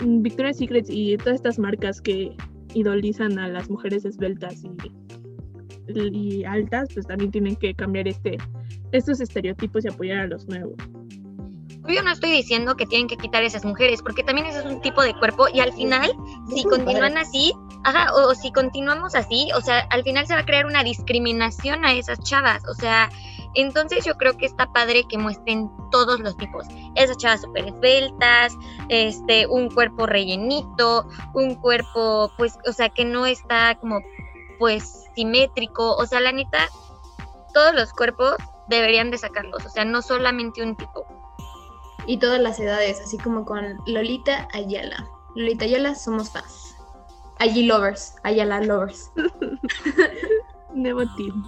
mm, 0.06 0.22
Victoria's 0.22 0.58
Secret 0.58 0.86
y 0.90 1.18
todas 1.18 1.36
estas 1.36 1.60
marcas 1.60 2.02
que 2.02 2.36
idolizan 2.74 3.40
a 3.40 3.48
las 3.48 3.70
mujeres 3.70 4.06
esbeltas 4.06 4.64
y, 4.64 6.00
y 6.12 6.44
altas, 6.44 6.90
pues 6.94 7.08
también 7.08 7.32
tienen 7.32 7.56
que 7.56 7.74
cambiar 7.74 8.08
este 8.08 8.38
estos 8.92 9.20
estereotipos 9.20 9.84
y 9.86 9.90
apoyar 9.90 10.20
a 10.20 10.28
los 10.28 10.48
nuevos. 10.48 10.76
Yo 11.88 12.04
no 12.04 12.12
estoy 12.12 12.32
diciendo 12.32 12.76
que 12.76 12.86
tienen 12.86 13.08
que 13.08 13.16
quitar 13.16 13.44
esas 13.44 13.64
mujeres, 13.64 14.02
porque 14.02 14.22
también 14.22 14.48
ese 14.48 14.60
es 14.60 14.66
un 14.66 14.82
tipo 14.82 15.02
de 15.02 15.14
cuerpo 15.14 15.48
y 15.54 15.62
al 15.62 15.72
final, 15.72 16.12
si 16.54 16.64
continúan 16.64 17.18
así, 17.18 17.54
ajá, 17.86 18.14
o, 18.14 18.32
o 18.32 18.36
si 18.36 18.52
continuamos 18.52 19.16
así, 19.16 19.50
o 19.56 19.62
sea, 19.62 19.80
al 19.90 20.04
final 20.04 20.28
se 20.28 20.34
va 20.34 20.42
a 20.42 20.46
crear 20.46 20.66
una 20.66 20.84
discriminación 20.84 21.86
a 21.86 21.94
esas 21.94 22.20
chavas, 22.20 22.62
o 22.68 22.74
sea, 22.74 23.10
entonces 23.62 24.06
yo 24.06 24.16
creo 24.18 24.38
que 24.38 24.46
está 24.46 24.72
padre 24.72 25.06
que 25.10 25.18
muestren 25.18 25.72
todos 25.92 26.20
los 26.20 26.38
tipos. 26.38 26.66
Esas 26.96 27.18
chavas 27.18 27.42
súper 27.42 27.68
esbeltas, 27.68 28.54
este, 28.90 29.48
un 29.48 29.70
cuerpo 29.70 30.06
rellenito, 30.06 31.08
un 31.34 31.56
cuerpo, 31.56 32.32
pues, 32.38 32.58
o 32.68 32.72
sea, 32.72 32.90
que 32.90 33.04
no 33.04 33.26
está 33.26 33.76
como, 33.80 34.00
pues, 34.60 35.06
simétrico. 35.16 35.96
O 35.96 36.06
sea, 36.06 36.20
la 36.20 36.32
neta, 36.32 36.70
todos 37.54 37.74
los 37.74 37.92
cuerpos 37.94 38.36
deberían 38.68 39.10
de 39.10 39.18
sacarlos. 39.18 39.66
O 39.66 39.70
sea, 39.70 39.86
no 39.86 40.02
solamente 40.04 40.62
un 40.62 40.76
tipo. 40.76 41.06
Y 42.06 42.18
todas 42.18 42.40
las 42.40 42.60
edades, 42.60 43.02
así 43.02 43.18
como 43.18 43.44
con 43.44 43.78
Lolita 43.88 44.48
Ayala. 44.54 45.10
Lolita 45.36 45.66
Ayala, 45.66 45.96
somos 45.96 46.30
fans. 46.30 46.76
Allí 47.40 47.64
lovers, 47.64 48.16
Ayala 48.24 48.62
lovers. 48.62 49.12
Nuevo 50.74 51.04
team. 51.16 51.44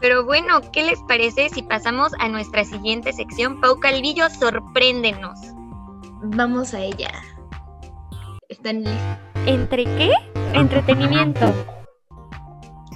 Pero 0.00 0.24
bueno, 0.24 0.60
¿qué 0.72 0.82
les 0.82 0.98
parece 1.02 1.50
si 1.50 1.62
pasamos 1.62 2.12
a 2.18 2.28
nuestra 2.28 2.64
siguiente 2.64 3.12
sección? 3.12 3.60
Pau 3.60 3.78
Calvillo, 3.78 4.30
sorpréndenos. 4.30 5.38
Vamos 6.22 6.72
a 6.72 6.80
ella. 6.80 7.10
¿Están 8.48 8.84
listos? 8.84 9.18
¿Entre 9.46 9.84
qué? 9.84 10.10
Entretenimiento. 10.54 11.52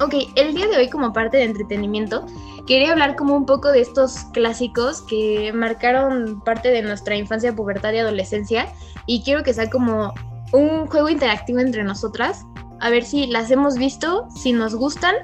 Ok, 0.00 0.14
el 0.34 0.54
día 0.54 0.66
de 0.66 0.78
hoy 0.78 0.88
como 0.88 1.12
parte 1.12 1.36
de 1.36 1.44
entretenimiento, 1.44 2.26
quería 2.66 2.92
hablar 2.92 3.16
como 3.16 3.36
un 3.36 3.46
poco 3.46 3.70
de 3.70 3.80
estos 3.80 4.24
clásicos 4.32 5.02
que 5.02 5.52
marcaron 5.52 6.40
parte 6.40 6.70
de 6.70 6.82
nuestra 6.82 7.16
infancia, 7.16 7.54
pubertad 7.54 7.92
y 7.92 7.98
adolescencia 7.98 8.66
y 9.06 9.22
quiero 9.22 9.42
que 9.42 9.54
sea 9.54 9.68
como 9.70 10.12
un 10.52 10.86
juego 10.86 11.08
interactivo 11.10 11.60
entre 11.60 11.84
nosotras, 11.84 12.44
a 12.80 12.90
ver 12.90 13.04
si 13.04 13.26
las 13.26 13.50
hemos 13.50 13.76
visto, 13.76 14.26
si 14.34 14.52
nos 14.52 14.74
gustan 14.74 15.14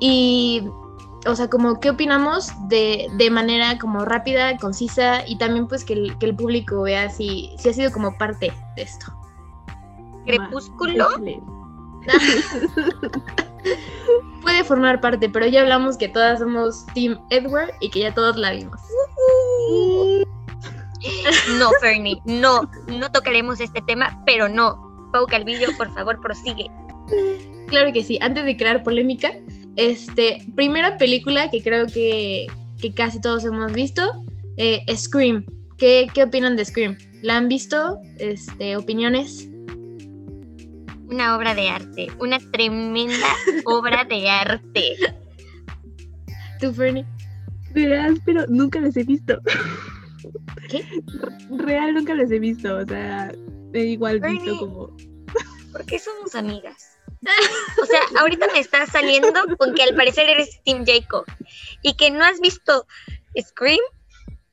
y, 0.00 0.68
o 1.26 1.36
sea, 1.36 1.48
como 1.48 1.80
qué 1.80 1.90
opinamos 1.90 2.52
de, 2.68 3.08
de 3.16 3.30
manera 3.30 3.78
como 3.78 4.04
rápida, 4.04 4.56
concisa 4.58 5.26
y 5.26 5.36
también 5.38 5.66
pues 5.66 5.84
que 5.84 5.94
el, 5.94 6.16
que 6.18 6.26
el 6.26 6.36
público 6.36 6.82
vea 6.82 7.08
si, 7.10 7.54
si 7.58 7.68
ha 7.68 7.72
sido 7.72 7.92
como 7.92 8.16
parte 8.16 8.52
de 8.76 8.82
esto. 8.82 9.06
Crepúsculo. 10.26 11.08
Puede 14.42 14.62
formar 14.64 15.00
parte, 15.00 15.28
pero 15.28 15.46
ya 15.46 15.62
hablamos 15.62 15.96
que 15.96 16.08
todas 16.08 16.38
somos 16.38 16.86
Team 16.94 17.20
Edward 17.30 17.72
y 17.80 17.90
que 17.90 18.00
ya 18.00 18.14
todos 18.14 18.36
la 18.36 18.52
vimos. 18.52 18.80
No, 21.58 21.70
Fernie, 21.80 22.20
no, 22.24 22.68
no 22.88 23.12
tocaremos 23.12 23.60
este 23.60 23.80
tema, 23.82 24.20
pero 24.26 24.48
no. 24.48 25.08
Pau 25.12 25.26
Calvillo, 25.26 25.68
por 25.76 25.92
favor, 25.94 26.20
prosigue. 26.20 26.68
Claro 27.68 27.92
que 27.92 28.02
sí, 28.02 28.18
antes 28.20 28.44
de 28.44 28.56
crear 28.56 28.82
polémica, 28.82 29.32
este, 29.76 30.44
primera 30.54 30.96
película 30.98 31.50
que 31.50 31.62
creo 31.62 31.86
que, 31.86 32.46
que 32.80 32.92
casi 32.92 33.20
todos 33.20 33.44
hemos 33.44 33.72
visto, 33.72 34.02
eh, 34.56 34.84
Scream. 34.94 35.44
¿Qué, 35.78 36.08
¿Qué 36.12 36.22
opinan 36.22 36.56
de 36.56 36.64
Scream? 36.64 36.96
¿La 37.22 37.36
han 37.36 37.48
visto? 37.48 38.00
Este, 38.18 38.76
¿Opiniones? 38.76 39.48
Una 41.08 41.36
obra 41.36 41.54
de 41.54 41.68
arte, 41.68 42.08
una 42.18 42.38
tremenda 42.50 43.28
obra 43.66 44.04
de 44.04 44.28
arte. 44.28 44.96
¿Tú, 46.60 46.72
Fernie? 46.72 47.04
Verás, 47.72 48.18
pero 48.24 48.46
nunca 48.48 48.80
las 48.80 48.96
he 48.96 49.04
visto. 49.04 49.38
¿Qué? 50.68 50.84
Real 51.58 51.94
nunca 51.94 52.14
las 52.14 52.30
he 52.30 52.38
visto, 52.38 52.78
o 52.78 52.86
sea, 52.86 53.32
he 53.72 53.84
igual 53.84 54.20
visto 54.20 54.58
como... 54.58 54.96
¿Por 55.72 55.84
qué 55.84 55.98
somos 55.98 56.34
amigas? 56.34 56.95
O 57.82 57.86
sea, 57.86 58.00
ahorita 58.20 58.46
me 58.52 58.58
estás 58.60 58.90
saliendo 58.90 59.32
con 59.58 59.74
que 59.74 59.82
al 59.82 59.94
parecer 59.94 60.28
eres 60.28 60.60
Team 60.64 60.84
Jacob 60.86 61.24
y 61.82 61.94
que 61.94 62.10
no 62.10 62.24
has 62.24 62.40
visto 62.40 62.86
Scream. 63.40 63.80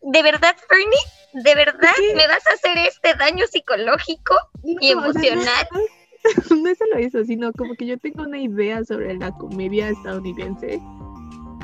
¿De 0.01 0.21
verdad, 0.21 0.55
Fernie? 0.67 1.43
¿De 1.45 1.55
verdad 1.55 1.89
Sí. 1.95 2.03
me 2.15 2.27
vas 2.27 2.45
a 2.47 2.53
hacer 2.53 2.77
este 2.79 3.13
daño 3.15 3.45
psicológico 3.47 4.35
y 4.63 4.93
No, 4.93 4.99
o 5.07 5.13
sea, 5.13 5.21
emocional? 5.33 5.67
No, 5.71 6.57
no 6.57 6.69
es 6.69 6.77
solo 6.79 6.97
eso, 6.97 7.23
sino 7.23 7.51
como 7.53 7.75
que 7.75 7.85
yo 7.85 7.97
tengo 7.97 8.23
una 8.23 8.39
idea 8.39 8.83
sobre 8.83 9.15
la 9.17 9.31
comedia 9.31 9.89
estadounidense 9.89 10.79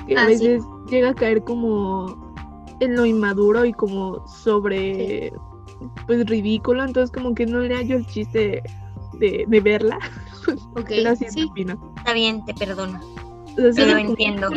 que 0.08 0.16
a 0.18 0.22
Ah, 0.24 0.25
sí. 0.28 0.48
veces 0.48 0.63
llega 0.89 1.10
a 1.10 1.13
caer 1.16 1.44
como 1.44 2.34
en 2.80 2.96
lo 2.96 3.06
inmaduro 3.06 3.66
y 3.66 3.74
como 3.74 4.25
sobre 4.28 5.32
pues 6.08 6.25
ridículo, 6.28 6.84
entonces 6.84 7.12
como 7.12 7.36
que 7.36 7.46
no 7.46 7.60
le 7.60 7.75
hallo 7.75 7.98
el 7.98 8.06
chiste 8.08 8.63
de, 9.13 9.46
de 9.48 9.60
verla. 9.62 9.98
Ok, 10.75 10.89
sí. 11.29 11.50
Está 11.98 12.13
bien, 12.13 12.43
te 12.46 12.53
perdono. 12.53 13.00
Lo 13.58 13.98
entiendo. 13.98 14.50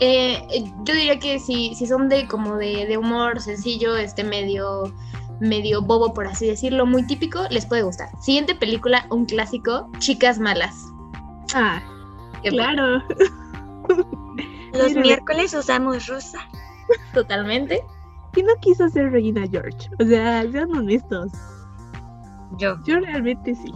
Eh, 0.00 0.46
yo 0.84 0.94
diría 0.94 1.18
que 1.18 1.38
si, 1.38 1.74
si 1.74 1.86
son 1.86 2.08
de 2.08 2.26
como 2.26 2.56
de, 2.56 2.86
de 2.86 2.98
humor 2.98 3.40
sencillo, 3.40 3.96
este 3.96 4.24
medio, 4.24 4.92
medio 5.40 5.80
bobo, 5.80 6.12
por 6.12 6.26
así 6.26 6.46
decirlo, 6.46 6.84
muy 6.86 7.06
típico, 7.06 7.44
les 7.50 7.64
puede 7.66 7.82
gustar. 7.82 8.08
Siguiente 8.20 8.54
película, 8.54 9.06
un 9.10 9.24
clásico, 9.24 9.90
Chicas 9.98 10.38
Malas. 10.38 10.74
Ah, 11.54 11.80
Que 12.42 12.50
claro. 12.50 13.02
Los 14.72 14.94
miércoles 14.94 15.54
usamos 15.54 16.06
rosa. 16.06 16.38
Totalmente. 17.14 17.82
¿Quién 18.32 18.46
no 18.46 18.54
quiso 18.60 18.88
ser 18.90 19.10
Regina 19.12 19.46
George? 19.50 19.88
O 19.98 20.04
sea, 20.04 20.42
sean 20.50 20.70
honestos. 20.76 21.32
Yo. 22.58 22.76
Yo 22.84 23.00
realmente 23.00 23.54
sí. 23.54 23.72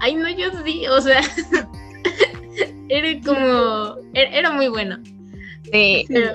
Ay, 0.00 0.14
no, 0.14 0.28
yo 0.30 0.46
sí, 0.64 0.86
o 0.88 1.00
sea, 1.00 1.20
era 2.88 3.20
como, 3.24 3.96
era, 4.14 4.30
era 4.38 4.50
muy 4.52 4.68
bueno. 4.68 4.98
Sí. 5.72 6.04
Pero 6.08 6.30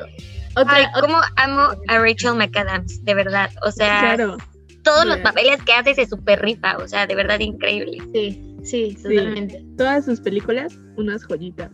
otra, 0.56 0.76
Ay, 0.76 0.86
otra- 0.96 1.02
cómo 1.02 1.18
amo 1.38 1.70
a 1.88 2.00
Rachel 2.00 2.36
McAdams, 2.36 3.04
de 3.04 3.14
verdad. 3.14 3.50
O 3.66 3.72
sea, 3.72 4.00
claro. 4.16 4.38
todos 4.84 5.06
los 5.06 5.18
papeles 5.20 5.62
que 5.64 5.74
hace 5.74 5.96
se 5.96 6.06
super 6.06 6.42
rifa, 6.42 6.78
o 6.78 6.88
sea, 6.88 7.08
de 7.08 7.16
verdad 7.16 7.40
increíble. 7.40 7.98
sí, 8.14 8.58
sí, 8.64 8.96
Sí. 8.98 9.04
totalmente. 9.04 9.64
Todas 9.78 10.06
sus 10.06 10.20
películas, 10.20 10.74
unas 10.98 11.24
joyitas. 11.26 11.72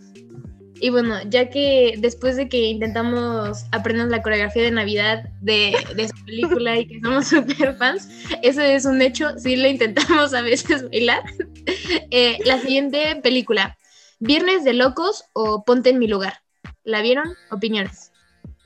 Y 0.79 0.91
bueno, 0.91 1.15
ya 1.27 1.49
que 1.49 1.95
después 1.97 2.35
de 2.35 2.47
que 2.49 2.57
intentamos 2.67 3.65
aprender 3.71 4.09
la 4.09 4.21
coreografía 4.21 4.61
de 4.61 4.69
Navidad 4.69 5.23
de, 5.41 5.75
de 5.95 6.03
esa 6.03 6.13
película 6.23 6.77
y 6.77 6.85
que 6.85 6.99
somos 7.01 7.25
super 7.29 7.73
fans, 7.77 8.07
eso 8.43 8.61
es 8.61 8.85
un 8.85 9.01
hecho, 9.01 9.29
sí 9.39 9.55
lo 9.55 9.67
intentamos 9.67 10.35
a 10.35 10.41
veces 10.43 10.87
bailar. 10.87 11.23
Eh, 12.11 12.39
la 12.45 12.59
siguiente 12.59 13.15
película, 13.21 13.77
Viernes 14.19 14.63
de 14.63 14.73
Locos 14.73 15.25
o 15.33 15.63
Ponte 15.63 15.89
en 15.89 15.99
mi 15.99 16.07
lugar. 16.07 16.41
¿La 16.83 17.01
vieron? 17.01 17.35
Opiniones. 17.51 18.11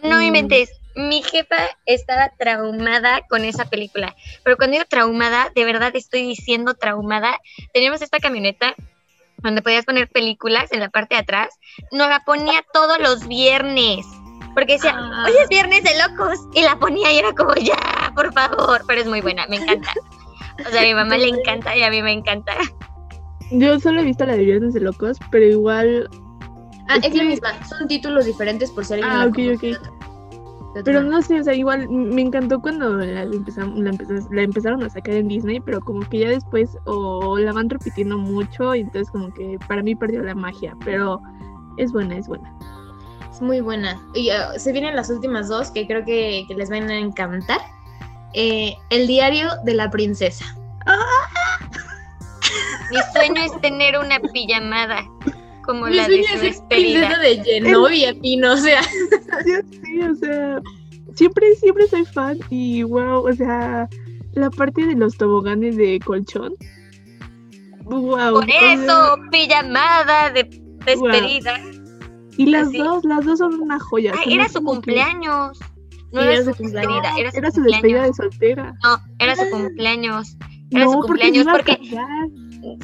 No 0.03 0.17
Mm. 0.17 0.21
inventes. 0.23 0.69
Mi 0.95 1.23
jefa 1.23 1.55
estaba 1.85 2.31
traumada 2.37 3.21
con 3.29 3.45
esa 3.45 3.65
película. 3.69 4.15
Pero 4.43 4.57
cuando 4.57 4.73
digo 4.73 4.85
traumada, 4.89 5.49
de 5.55 5.63
verdad 5.65 5.95
estoy 5.95 6.23
diciendo 6.27 6.73
traumada. 6.73 7.37
Teníamos 7.73 8.01
esta 8.01 8.19
camioneta 8.19 8.75
donde 9.37 9.61
podías 9.61 9.85
poner 9.85 10.07
películas 10.09 10.71
en 10.71 10.81
la 10.81 10.89
parte 10.89 11.15
de 11.15 11.21
atrás. 11.21 11.49
Nos 11.91 12.09
la 12.09 12.19
ponía 12.25 12.63
todos 12.73 12.99
los 12.99 13.27
viernes. 13.27 14.05
Porque 14.53 14.73
decía, 14.73 14.93
Ah. 14.95 15.23
hoy 15.25 15.33
es 15.41 15.47
viernes 15.49 15.83
de 15.83 15.97
locos. 15.97 16.39
Y 16.53 16.61
la 16.61 16.77
ponía 16.77 17.11
y 17.13 17.17
era 17.17 17.31
como, 17.33 17.55
ya, 17.55 18.11
por 18.15 18.33
favor. 18.33 18.83
Pero 18.85 19.01
es 19.01 19.07
muy 19.07 19.21
buena, 19.21 19.47
me 19.47 19.55
encanta. 19.57 19.93
O 20.67 20.69
sea, 20.71 20.81
a 20.81 20.85
mi 20.85 20.93
mamá 20.93 21.17
le 21.17 21.27
encanta 21.29 21.75
y 21.75 21.83
a 21.83 21.89
mí 21.89 22.01
me 22.01 22.11
encanta. 22.11 22.53
Yo 23.51 23.79
solo 23.79 24.01
he 24.01 24.03
visto 24.05 24.25
la 24.25 24.35
de 24.35 24.45
Viernes 24.45 24.73
de 24.73 24.79
Locos, 24.81 25.17
pero 25.29 25.45
igual. 25.45 26.09
Ah, 26.87 26.97
Es 26.97 27.05
es 27.07 27.15
la 27.15 27.23
misma, 27.23 27.63
son 27.65 27.87
títulos 27.87 28.25
diferentes 28.25 28.71
por 28.71 28.85
si 28.85 28.93
alguien 28.93 29.09
Ah, 29.11 29.25
la 29.25 29.25
ok, 29.27 29.35
conoce 29.35 29.73
ok. 29.75 29.87
Pero 30.85 31.03
no 31.03 31.21
sé, 31.21 31.41
o 31.41 31.43
sea, 31.43 31.53
igual 31.53 31.89
me 31.89 32.21
encantó 32.21 32.61
cuando 32.61 32.91
la, 32.95 33.25
empezam- 33.25 33.75
la, 34.31 34.41
empezaron 34.41 34.81
a 34.83 34.89
sacar 34.89 35.15
en 35.15 35.27
Disney, 35.27 35.59
pero 35.59 35.81
como 35.81 35.99
que 36.07 36.19
ya 36.19 36.29
después 36.29 36.77
o 36.85 37.37
la 37.37 37.51
van 37.51 37.69
repitiendo 37.69 38.17
mucho, 38.17 38.73
y 38.73 38.79
entonces 38.79 39.11
como 39.11 39.33
que 39.33 39.59
para 39.67 39.83
mí 39.83 39.95
perdió 39.95 40.23
la 40.23 40.33
magia, 40.33 40.73
pero 40.85 41.19
es 41.75 41.91
buena, 41.91 42.15
es 42.17 42.27
buena. 42.29 42.57
Es 43.29 43.41
muy 43.41 43.59
buena. 43.59 44.01
Y 44.13 44.29
ah, 44.29 44.57
se 44.57 44.71
vienen 44.71 44.95
las 44.95 45.09
últimas 45.09 45.49
dos 45.49 45.71
que 45.71 45.85
creo 45.87 46.05
que, 46.05 46.45
que 46.47 46.53
les 46.55 46.69
van 46.69 46.89
a 46.89 46.97
encantar. 46.97 47.59
Eh, 48.33 48.75
el 48.89 49.07
diario 49.07 49.49
de 49.65 49.73
la 49.73 49.89
princesa. 49.91 50.55
Mi 52.89 52.97
sueño 53.13 53.41
es 53.43 53.61
tener 53.61 53.97
una 53.97 54.19
pijamada 54.19 55.05
como 55.65 55.85
Mi 55.85 55.95
la 55.95 56.07
de 56.07 56.23
su 56.23 56.45
es 56.45 56.61
princesa 56.69 57.17
de 57.19 57.43
Genovia, 57.43 58.13
Pino, 58.21 58.53
o 58.53 58.57
sea. 58.57 58.81
O 58.81 60.15
sea, 60.15 60.61
siempre, 61.15 61.55
siempre 61.55 61.87
soy 61.87 62.05
fan 62.05 62.39
y 62.49 62.83
wow, 62.83 63.27
o 63.29 63.33
sea, 63.33 63.87
la 64.33 64.49
parte 64.49 64.85
de 64.85 64.95
los 64.95 65.17
toboganes 65.17 65.77
de 65.77 65.99
colchón. 66.03 66.53
Wow. 67.83 68.33
Por 68.33 68.49
eso, 68.49 69.17
pijamada 69.31 70.29
de 70.31 70.43
despedida. 70.85 71.59
Y 72.37 72.45
las 72.47 72.67
así. 72.69 72.77
dos, 72.77 73.03
las 73.03 73.25
dos 73.25 73.39
son 73.39 73.59
una 73.59 73.79
joya. 73.79 74.13
Era 74.25 74.47
su 74.47 74.59
que- 74.59 74.65
cumpleaños. 74.65 75.59
No 76.11 76.21
Sí, 76.21 76.27
era 76.27 76.33
era 76.35 76.43
su 76.45 76.55
cumpleaños. 76.55 77.01
despedida, 77.01 77.17
era 77.19 77.31
su 77.31 77.37
Era 77.37 77.51
su 77.51 77.61
despedida 77.61 78.01
de 78.03 78.07
cumpleaños. 78.09 78.15
soltera. 78.17 78.73
No, 78.83 78.97
era 79.19 79.35
su 79.35 79.49
cumpleaños. 79.49 80.37
Era 80.71 80.85
no, 80.85 80.91
su 80.91 80.97
porque 80.99 81.07
cumpleaños 81.07 81.47
porque 81.51 81.79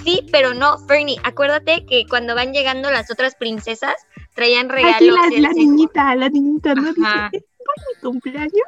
sí, 0.03 0.21
pero 0.31 0.53
no, 0.53 0.77
Fernie, 0.87 1.17
acuérdate 1.23 1.85
que 1.85 2.05
cuando 2.09 2.35
van 2.35 2.51
llegando 2.53 2.89
las 2.91 3.11
otras 3.11 3.35
princesas 3.35 3.95
traían 4.33 4.69
regalos. 4.69 4.95
Aquí 4.95 5.11
la, 5.11 5.37
y 5.37 5.41
la 5.41 5.49
el- 5.49 5.55
niñita, 5.55 6.15
la 6.15 6.29
niñita, 6.29 6.73
¿no? 6.75 6.93
Dice. 6.93 7.01
"¿Es 7.31 7.43
por 7.65 7.75
mi 7.87 8.01
cumpleaños? 8.01 8.67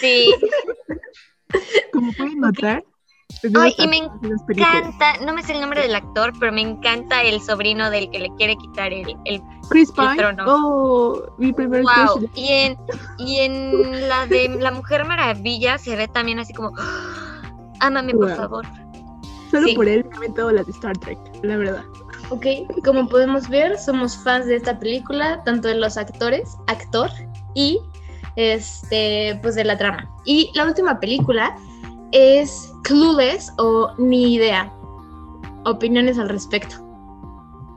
Sí, 0.00 0.32
Como 1.92 2.12
pueden 2.12 2.40
notar. 2.40 2.84
Ay, 3.58 3.74
y 3.78 3.86
me 3.86 3.96
encanta, 3.98 5.18
no 5.24 5.32
me 5.32 5.42
sé 5.42 5.52
el 5.52 5.60
nombre 5.60 5.80
del 5.82 5.94
actor, 5.94 6.32
pero 6.40 6.52
me 6.52 6.62
encanta 6.62 7.22
el 7.22 7.40
sobrino 7.40 7.90
del 7.90 8.10
que 8.10 8.18
le 8.18 8.28
quiere 8.36 8.56
quitar 8.56 8.92
el, 8.92 9.14
el 9.24 9.40
Chris 9.70 9.90
Pine. 9.92 10.16
trono. 10.16 10.44
Oh, 10.46 11.22
mi 11.38 11.52
primer 11.52 11.82
wow. 11.82 12.18
crush. 12.18 12.28
Y 12.34 12.48
en, 12.48 12.78
y 13.18 13.38
en 13.38 14.08
la 14.08 14.26
de 14.26 14.48
La 14.60 14.70
Mujer 14.70 15.04
Maravilla 15.06 15.78
se 15.78 15.96
ve 15.96 16.08
también 16.08 16.38
así 16.38 16.52
como 16.52 16.72
ámame 17.80 18.12
por 18.12 18.28
Wow. 18.28 18.36
favor. 18.36 18.66
Solo 19.50 19.66
sí. 19.66 19.74
por 19.74 19.88
él 19.88 20.04
me 20.08 20.14
he 20.14 20.16
aventado 20.18 20.50
las 20.52 20.66
de 20.66 20.72
Star 20.72 20.96
Trek, 20.98 21.18
la 21.42 21.56
verdad. 21.56 21.84
Ok, 22.30 22.46
como 22.84 23.08
podemos 23.08 23.48
ver, 23.48 23.76
somos 23.78 24.16
fans 24.22 24.46
de 24.46 24.54
esta 24.56 24.78
película, 24.78 25.42
tanto 25.44 25.66
de 25.66 25.74
los 25.74 25.96
actores, 25.96 26.56
actor 26.68 27.10
y 27.54 27.80
este, 28.36 29.36
pues 29.42 29.56
de 29.56 29.64
la 29.64 29.76
trama. 29.76 30.08
Y 30.24 30.50
la 30.54 30.64
última 30.66 31.00
película 31.00 31.56
es 32.12 32.72
Clueless 32.84 33.52
o 33.58 33.90
Ni 33.98 34.34
idea. 34.34 34.72
Opiniones 35.64 36.18
al 36.18 36.28
respecto. 36.28 36.76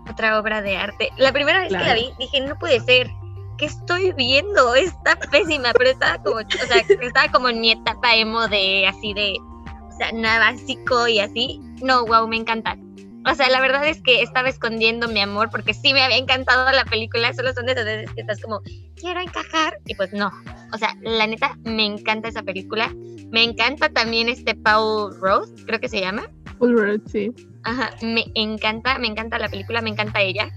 Otra 0.09 0.39
obra 0.39 0.61
de 0.61 0.77
arte. 0.77 1.09
La 1.17 1.31
primera 1.31 1.59
vez 1.59 1.69
que 1.69 1.73
la 1.75 1.83
Claro. 1.83 2.01
vi 2.01 2.13
dije, 2.19 2.41
no 2.41 2.57
puede 2.59 2.79
ser. 2.79 3.09
¿Qué 3.57 3.65
estoy 3.65 4.11
viendo? 4.13 4.75
Está 4.75 5.15
pésima, 5.15 5.71
pero 5.73 5.91
estaba 5.91 6.21
como, 6.23 6.37
o 6.37 6.67
sea, 6.67 6.77
estaba 7.01 7.31
como 7.31 7.49
en 7.49 7.61
mi 7.61 7.71
etapa 7.71 8.15
emo 8.15 8.47
de 8.47 8.87
así 8.87 9.13
de, 9.13 9.35
o 9.39 9.91
sea, 9.97 10.11
nada 10.11 10.51
básico 10.51 11.07
y 11.07 11.19
así. 11.19 11.59
No, 11.81 12.05
wow, 12.05 12.27
me 12.27 12.37
encanta. 12.37 12.77
O 13.25 13.35
sea, 13.35 13.47
la 13.49 13.61
verdad 13.61 13.87
es 13.87 14.01
que 14.01 14.21
estaba 14.21 14.49
escondiendo 14.49 15.07
mi 15.07 15.21
amor 15.21 15.49
porque 15.49 15.73
sí 15.73 15.93
me 15.93 16.01
había 16.03 16.17
encantado 16.17 16.69
la 16.73 16.83
película, 16.83 17.33
solo 17.33 17.53
son 17.53 17.67
de 17.67 17.71
esas 17.71 17.85
veces 17.85 18.11
que 18.13 18.21
estás 18.21 18.41
como, 18.41 18.61
quiero 18.97 19.21
encajar, 19.21 19.77
y 19.85 19.95
pues 19.95 20.11
no. 20.11 20.29
O 20.73 20.77
sea, 20.77 20.97
la 21.01 21.25
neta, 21.25 21.57
me 21.63 21.85
encanta 21.85 22.27
esa 22.27 22.43
película. 22.43 22.91
Me 23.31 23.43
encanta 23.43 23.87
también 23.89 24.27
este 24.27 24.55
Paul 24.55 25.15
Rose, 25.21 25.53
creo 25.65 25.79
que 25.79 25.87
se 25.87 26.01
llama. 26.01 26.23
Full 26.59 26.73
Road, 26.77 26.99
sí. 27.09 27.31
Ajá, 27.63 27.91
me 28.01 28.25
encanta, 28.35 28.99
me 28.99 29.07
encanta 29.07 29.39
la 29.39 29.49
película, 29.49 29.81
me 29.81 29.89
encanta 29.89 30.21
ella. 30.21 30.49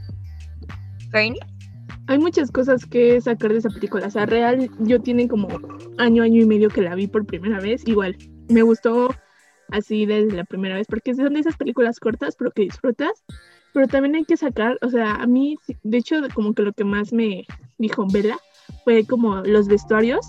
Fernie. 1.11 1.41
Hay 2.09 2.19
muchas 2.19 2.51
cosas 2.51 2.85
que 2.87 3.21
sacar 3.21 3.53
de 3.53 3.59
esa 3.59 3.71
película. 3.71 4.07
O 4.07 4.11
sea, 4.11 4.27
real, 4.27 4.71
yo 4.81 5.01
tiene 5.01 5.29
como 5.29 5.49
año, 5.99 6.23
año 6.23 6.43
y 6.43 6.47
medio 6.47 6.69
que 6.69 6.83
la 6.83 6.95
vi 6.95 7.07
por 7.07 7.27
primera 7.27 7.61
vez. 7.61 7.87
Igual, 7.87 8.17
me 8.49 8.63
gustó 8.63 9.15
así 9.71 10.07
desde 10.07 10.37
la 10.37 10.45
primera 10.45 10.77
vez, 10.77 10.87
porque 10.89 11.15
son 11.15 11.35
de 11.35 11.41
esas 11.41 11.57
películas 11.57 11.99
cortas, 11.99 12.37
pero 12.37 12.51
que 12.51 12.63
disfrutas. 12.63 13.25
Pero 13.73 13.89
también 13.89 14.15
hay 14.15 14.25
que 14.25 14.37
sacar, 14.37 14.79
o 14.83 14.89
sea, 14.89 15.17
a 15.17 15.27
mí, 15.27 15.57
de 15.83 15.99
hecho, 15.99 16.17
como 16.35 16.55
que 16.55 16.63
lo 16.63 16.73
que 16.73 16.85
más 16.85 17.13
me 17.13 17.45
dijo 17.79 18.07
Bella 18.11 18.39
fue 18.85 19.05
como 19.05 19.43
los 19.43 19.69
vestuarios. 19.69 20.27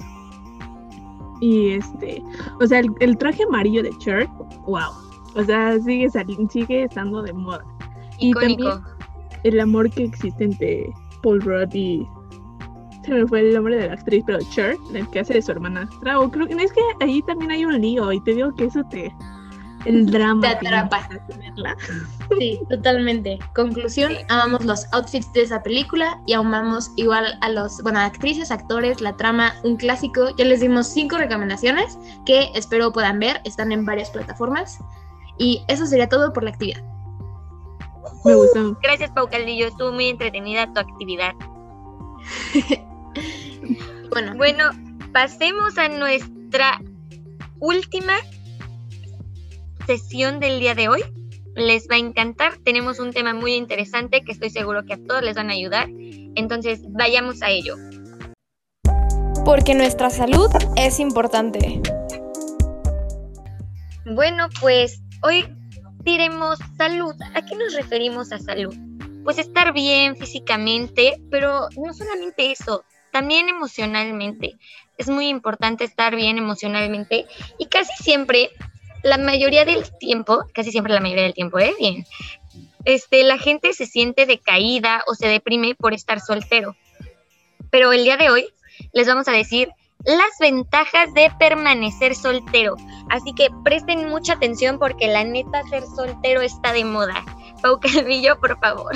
Y 1.40 1.70
este, 1.72 2.22
o 2.60 2.66
sea, 2.66 2.80
el, 2.80 2.90
el 3.00 3.18
traje 3.18 3.44
amarillo 3.44 3.84
de 3.84 3.92
Cher, 4.00 4.28
wow. 4.66 5.07
O 5.38 5.44
sea, 5.44 5.80
sigue, 5.80 6.10
sali- 6.10 6.48
sigue 6.50 6.84
estando 6.84 7.22
de 7.22 7.32
moda. 7.34 7.64
Y 8.20 8.30
Icónico. 8.30 8.70
también 8.70 8.98
el 9.44 9.60
amor 9.60 9.90
que 9.92 10.06
existe 10.06 10.44
entre 10.44 10.90
Paul 11.24 11.42
Rudd 11.42 11.74
y 11.74 12.08
se 13.06 13.12
me 13.14 13.28
fue 13.28 13.40
el 13.42 13.54
nombre 13.56 13.78
de 13.78 13.88
la 13.88 13.94
actriz, 13.94 14.24
pero 14.26 14.40
Cher, 14.52 14.76
el 14.94 15.08
que 15.10 15.20
hace 15.22 15.36
de 15.36 15.42
su 15.42 15.52
hermana. 15.52 15.88
O 16.20 16.30
creo 16.30 16.48
que 16.48 16.56
es 16.56 16.72
que 16.74 16.82
ahí 17.02 17.22
también 17.22 17.52
hay 17.52 17.64
un 17.66 17.80
lío 17.80 18.12
y 18.12 18.20
te 18.22 18.34
digo 18.34 18.54
que 18.56 18.66
eso 18.66 18.84
te 18.90 19.14
el 19.86 20.08
drama 20.08 20.42
Te 20.42 20.48
atrapa. 20.48 21.08
Sí, 22.40 22.60
totalmente. 22.70 23.40
Conclusión, 23.56 24.12
Sí. 24.12 24.18
amamos 24.28 24.66
los 24.66 24.86
outfits 24.92 25.32
de 25.34 25.44
esa 25.44 25.64
película 25.64 26.20
y 26.26 26.34
amamos 26.34 26.92
igual 26.98 27.38
a 27.42 27.50
los, 27.50 27.82
bueno, 27.84 28.00
actrices, 28.00 28.52
actores, 28.52 29.00
la 29.00 29.16
trama, 29.16 29.54
un 29.64 29.78
clásico. 29.78 30.36
Ya 30.38 30.44
les 30.46 30.60
dimos 30.60 30.88
cinco 30.88 31.18
recomendaciones 31.18 31.98
que 32.26 32.50
espero 32.56 32.92
puedan 32.92 33.20
ver, 33.20 33.40
están 33.46 33.72
en 33.72 33.86
varias 33.86 34.10
plataformas. 34.10 34.80
Y 35.38 35.64
eso 35.68 35.86
sería 35.86 36.10
todo 36.10 36.34
por 36.34 36.44
la 36.44 36.52
actividad. 36.52 36.84
Me 38.26 38.36
gustó. 38.36 38.78
Gracias, 38.82 39.12
Pau 39.12 39.30
Caldillo. 39.30 39.68
Estuvo 39.68 39.92
muy 39.92 40.10
entretenida 40.10 40.72
tu 40.74 40.80
actividad. 40.80 41.34
Bueno, 44.10 44.36
Bueno, 44.36 44.64
pasemos 45.12 45.78
a 45.78 45.90
nuestra 45.90 46.82
última 47.60 48.14
sesión 49.86 50.40
del 50.40 50.60
día 50.60 50.74
de 50.76 50.90
hoy. 50.90 51.04
Les 51.56 51.88
va 51.90 51.96
a 51.96 52.00
encantar. 52.00 52.58
Tenemos 52.64 53.00
un 53.00 53.12
tema 53.12 53.34
muy 53.34 53.54
interesante 53.54 54.22
que 54.24 54.32
estoy 54.32 54.50
seguro 54.50 54.86
que 54.86 54.94
a 54.94 54.98
todos 54.98 55.22
les 55.22 55.36
van 55.36 55.50
a 55.50 55.54
ayudar. 55.54 55.90
Entonces, 56.36 56.82
vayamos 56.90 57.42
a 57.42 57.50
ello. 57.50 57.76
Porque 59.46 59.76
nuestra 59.76 60.10
salud 60.10 60.50
es 60.76 61.00
importante. 61.00 61.82
Bueno, 64.06 64.48
pues 64.62 65.02
hoy 65.22 65.48
diremos 66.04 66.60
salud. 66.78 67.16
¿A 67.34 67.46
qué 67.46 67.56
nos 67.56 67.74
referimos 67.74 68.32
a 68.32 68.40
salud? 68.40 68.76
Pues 69.24 69.38
estar 69.38 69.74
bien 69.74 70.16
físicamente, 70.16 71.22
pero 71.30 71.68
no 71.76 71.94
solamente 71.94 72.52
eso, 72.52 72.84
también 73.12 73.50
emocionalmente. 73.50 74.56
Es 74.98 75.10
muy 75.10 75.28
importante 75.28 75.84
estar 75.84 76.16
bien 76.16 76.38
emocionalmente 76.38 77.26
y 77.60 77.66
casi 77.66 77.92
siempre, 78.02 78.52
la 79.04 79.18
mayoría 79.18 79.66
del 79.66 79.84
tiempo, 80.00 80.46
casi 80.54 80.72
siempre 80.72 80.94
la 80.94 81.02
mayoría 81.02 81.24
del 81.24 81.34
tiempo, 81.34 81.60
¿eh? 81.60 81.74
Bien. 81.78 82.06
Este, 82.86 83.24
la 83.24 83.38
gente 83.38 83.74
se 83.74 83.86
siente 83.86 84.26
decaída 84.26 85.04
o 85.08 85.14
se 85.14 85.28
deprime 85.28 85.76
por 85.76 85.94
estar 85.94 86.22
soltero. 86.22 86.76
Pero 87.70 87.92
el 87.92 88.06
día 88.06 88.16
de 88.16 88.30
hoy 88.30 88.48
les 88.94 89.08
vamos 89.08 89.28
a 89.28 89.32
decir 89.32 89.70
las 90.06 90.38
ventajas 90.40 91.14
de 91.14 91.32
permanecer 91.40 92.16
soltero. 92.16 92.76
Así 93.10 93.34
que 93.34 93.50
presten 93.64 94.10
mucha 94.10 94.34
atención 94.34 94.80
porque 94.80 95.08
la 95.08 95.24
neta 95.24 95.64
ser 95.70 95.84
soltero 95.84 96.42
está 96.42 96.74
de 96.74 96.86
moda. 96.86 97.24
Pau 97.62 97.80
Calvillo, 97.80 98.40
por 98.40 98.60
favor. 98.60 98.94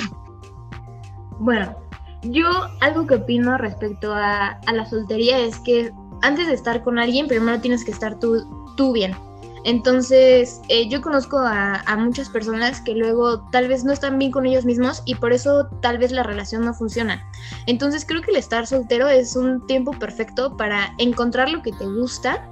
Bueno, 1.38 1.74
yo 2.22 2.48
algo 2.80 3.06
que 3.06 3.16
opino 3.16 3.58
respecto 3.58 4.14
a, 4.14 4.60
a 4.66 4.72
la 4.72 4.86
soltería 4.86 5.38
es 5.38 5.58
que 5.60 5.92
antes 6.22 6.46
de 6.46 6.54
estar 6.54 6.82
con 6.82 6.98
alguien, 6.98 7.26
primero 7.26 7.60
tienes 7.60 7.84
que 7.84 7.90
estar 7.90 8.18
tú, 8.18 8.74
tú 8.76 8.92
bien. 8.92 9.14
Entonces, 9.64 10.60
eh, 10.68 10.88
yo 10.88 11.00
conozco 11.00 11.38
a, 11.38 11.82
muchas 11.98 12.28
personas 12.28 12.80
que 12.80 12.94
luego 12.94 13.42
tal 13.50 13.68
vez 13.68 13.84
no 13.84 13.92
están 13.92 14.18
bien 14.18 14.32
con 14.32 14.46
ellos 14.46 14.64
mismos 14.64 15.02
y 15.04 15.14
por 15.14 15.32
eso 15.32 15.68
tal 15.80 15.98
vez 15.98 16.10
la 16.10 16.22
relación 16.22 16.64
no 16.64 16.74
funciona. 16.74 17.24
Entonces, 17.66 18.04
creo 18.04 18.22
que 18.22 18.32
el 18.32 18.36
estar 18.36 18.66
soltero 18.66 19.08
es 19.08 19.36
un 19.36 19.64
tiempo 19.66 19.92
perfecto 19.92 20.56
para 20.56 20.94
encontrar 20.98 21.48
lo 21.48 21.62
que 21.62 21.72
te 21.72 21.86
gusta, 21.86 22.48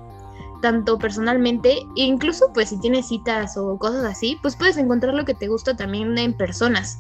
tanto 0.63 0.99
personalmente, 0.99 1.79
e 1.97 2.03
incluso 2.03 2.53
pues 2.53 2.69
si 2.69 2.79
tienes 2.81 3.09
citas 3.09 3.57
o 3.57 3.79
cosas 3.79 4.05
así, 4.05 4.39
pues 4.43 4.57
puedes 4.57 4.77
encontrar 4.77 5.15
lo 5.15 5.25
que 5.25 5.35
te 5.35 5.49
gusta 5.49 5.77
también 5.77 6.17
en 6.19 6.35
personas 6.35 6.99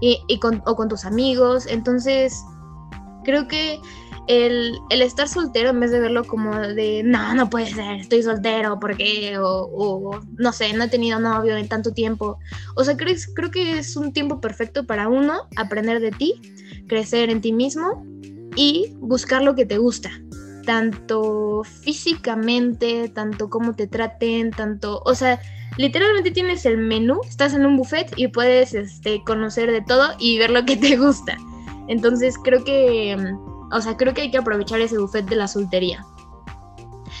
y, 0.00 0.22
y 0.28 0.38
con, 0.38 0.62
o 0.66 0.76
con 0.76 0.88
tus 0.88 1.04
amigos. 1.04 1.66
Entonces, 1.66 2.44
creo 3.24 3.48
que 3.48 3.80
el, 4.28 4.78
el, 4.90 5.02
estar 5.02 5.28
soltero, 5.28 5.70
en 5.70 5.80
vez 5.80 5.90
de 5.90 6.00
verlo 6.00 6.24
como 6.24 6.56
de, 6.56 7.02
no, 7.04 7.34
no 7.34 7.50
puede 7.50 7.66
ser, 7.66 7.96
estoy 7.96 8.22
soltero, 8.22 8.78
porque, 8.78 9.36
o, 9.38 9.68
o, 9.72 10.20
no 10.38 10.52
sé, 10.52 10.72
no 10.74 10.84
he 10.84 10.88
tenido 10.88 11.18
novio 11.18 11.56
en 11.56 11.68
tanto 11.68 11.92
tiempo. 11.92 12.38
O 12.76 12.84
sea, 12.84 12.96
creo, 12.96 13.16
creo 13.34 13.50
que 13.50 13.78
es 13.78 13.96
un 13.96 14.12
tiempo 14.12 14.40
perfecto 14.40 14.86
para 14.86 15.08
uno 15.08 15.48
aprender 15.56 16.00
de 16.00 16.12
ti, 16.12 16.40
crecer 16.86 17.30
en 17.30 17.40
ti 17.40 17.52
mismo 17.52 18.04
y 18.54 18.94
buscar 18.98 19.42
lo 19.42 19.54
que 19.54 19.66
te 19.66 19.78
gusta. 19.78 20.10
Tanto 20.64 21.64
físicamente, 21.64 23.08
tanto 23.08 23.50
cómo 23.50 23.74
te 23.74 23.88
traten, 23.88 24.52
tanto, 24.52 25.02
o 25.04 25.14
sea, 25.16 25.40
literalmente 25.76 26.30
tienes 26.30 26.64
el 26.64 26.78
menú, 26.78 27.20
estás 27.28 27.54
en 27.54 27.66
un 27.66 27.76
buffet 27.76 28.12
y 28.16 28.28
puedes 28.28 28.72
este, 28.74 29.22
conocer 29.24 29.72
de 29.72 29.82
todo 29.82 30.14
y 30.20 30.38
ver 30.38 30.50
lo 30.50 30.64
que 30.64 30.76
te 30.76 30.96
gusta. 30.96 31.36
Entonces 31.88 32.36
creo 32.42 32.64
que, 32.64 33.16
o 33.70 33.80
sea, 33.80 33.96
creo 33.96 34.14
que 34.14 34.22
hay 34.22 34.30
que 34.30 34.38
aprovechar 34.38 34.80
ese 34.80 34.98
buffet 34.98 35.26
de 35.26 35.36
la 35.36 35.48
soltería. 35.48 36.04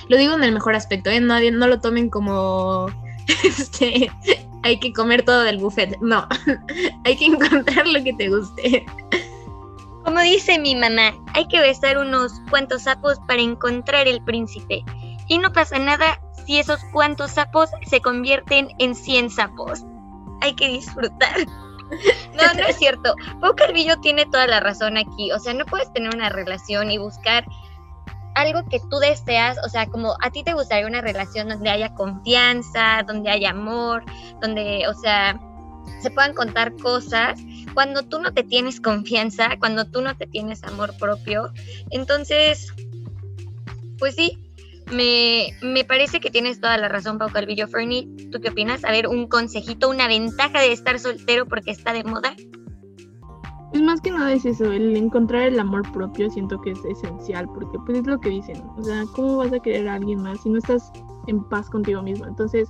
Lo 0.08 0.16
digo 0.16 0.34
en 0.34 0.44
el 0.44 0.52
mejor 0.52 0.74
aspecto, 0.74 1.10
¿eh? 1.10 1.20
Nadie, 1.20 1.50
no 1.50 1.66
lo 1.66 1.80
tomen 1.80 2.10
como, 2.10 2.86
este, 3.44 4.10
hay 4.62 4.78
que 4.78 4.92
comer 4.92 5.24
todo 5.24 5.42
del 5.42 5.58
buffet. 5.58 5.98
No, 6.00 6.26
hay 7.04 7.16
que 7.16 7.26
encontrar 7.26 7.86
lo 7.86 8.02
que 8.02 8.12
te 8.12 8.28
guste. 8.28 8.86
Como 10.04 10.20
dice 10.20 10.58
mi 10.58 10.74
mamá, 10.74 11.14
hay 11.34 11.46
que 11.46 11.60
besar 11.60 11.98
unos 11.98 12.32
cuantos 12.50 12.82
sapos 12.82 13.18
para 13.28 13.40
encontrar 13.40 14.08
el 14.08 14.22
príncipe. 14.22 14.84
Y 15.28 15.38
no 15.38 15.52
pasa 15.52 15.78
nada 15.78 16.20
si 16.44 16.58
esos 16.58 16.80
cuantos 16.92 17.32
sapos 17.32 17.70
se 17.86 18.00
convierten 18.00 18.68
en 18.78 18.94
100 18.94 19.30
sapos. 19.30 19.84
Hay 20.40 20.54
que 20.54 20.68
disfrutar. 20.68 21.46
No, 22.32 22.54
no 22.54 22.66
es 22.66 22.76
cierto. 22.76 23.14
Pau 23.40 23.54
Carvillo 23.54 24.00
tiene 24.00 24.24
toda 24.24 24.46
la 24.46 24.60
razón 24.60 24.96
aquí. 24.96 25.30
O 25.32 25.38
sea, 25.38 25.52
no 25.52 25.66
puedes 25.66 25.92
tener 25.92 26.14
una 26.14 26.30
relación 26.30 26.90
y 26.90 26.96
buscar 26.96 27.44
algo 28.34 28.66
que 28.68 28.80
tú 28.90 28.98
deseas, 28.98 29.58
o 29.64 29.68
sea, 29.68 29.86
como 29.86 30.16
a 30.22 30.30
ti 30.30 30.42
te 30.42 30.54
gustaría 30.54 30.86
una 30.86 31.02
relación 31.02 31.48
donde 31.48 31.70
haya 31.70 31.94
confianza, 31.94 33.02
donde 33.06 33.30
haya 33.30 33.50
amor, 33.50 34.04
donde, 34.40 34.86
o 34.88 34.94
sea, 34.94 35.38
se 36.00 36.10
puedan 36.10 36.34
contar 36.34 36.74
cosas, 36.76 37.38
cuando 37.74 38.02
tú 38.02 38.20
no 38.20 38.32
te 38.32 38.42
tienes 38.42 38.80
confianza, 38.80 39.58
cuando 39.58 39.84
tú 39.84 40.00
no 40.00 40.16
te 40.16 40.26
tienes 40.26 40.62
amor 40.64 40.96
propio, 40.98 41.52
entonces, 41.90 42.72
pues 43.98 44.14
sí, 44.14 44.38
me, 44.92 45.48
me 45.62 45.84
parece 45.84 46.20
que 46.20 46.30
tienes 46.30 46.60
toda 46.60 46.76
la 46.78 46.88
razón, 46.88 47.18
Pau 47.18 47.30
Calvillo 47.30 47.68
Fernie. 47.68 48.08
¿Tú 48.30 48.40
qué 48.40 48.50
opinas? 48.50 48.84
A 48.84 48.90
ver, 48.90 49.08
un 49.08 49.26
consejito, 49.28 49.88
una 49.88 50.08
ventaja 50.08 50.60
de 50.60 50.72
estar 50.72 50.98
soltero 50.98 51.46
porque 51.46 51.70
está 51.70 51.92
de 51.92 52.04
moda. 52.04 52.34
Pues 53.72 53.82
más 53.82 54.02
que 54.02 54.10
nada 54.10 54.30
es 54.32 54.44
eso, 54.44 54.70
el 54.70 54.94
encontrar 54.96 55.44
el 55.44 55.58
amor 55.58 55.90
propio 55.92 56.28
siento 56.30 56.60
que 56.60 56.72
es 56.72 56.84
esencial, 56.84 57.48
porque 57.54 57.78
pues 57.86 57.98
es 57.98 58.06
lo 58.06 58.20
que 58.20 58.28
dicen, 58.28 58.62
o 58.76 58.82
sea, 58.82 59.04
¿cómo 59.14 59.38
vas 59.38 59.50
a 59.50 59.60
querer 59.60 59.88
a 59.88 59.94
alguien 59.94 60.22
más 60.22 60.42
si 60.42 60.50
no 60.50 60.58
estás 60.58 60.92
en 61.26 61.42
paz 61.44 61.70
contigo 61.70 62.02
mismo? 62.02 62.26
Entonces, 62.26 62.68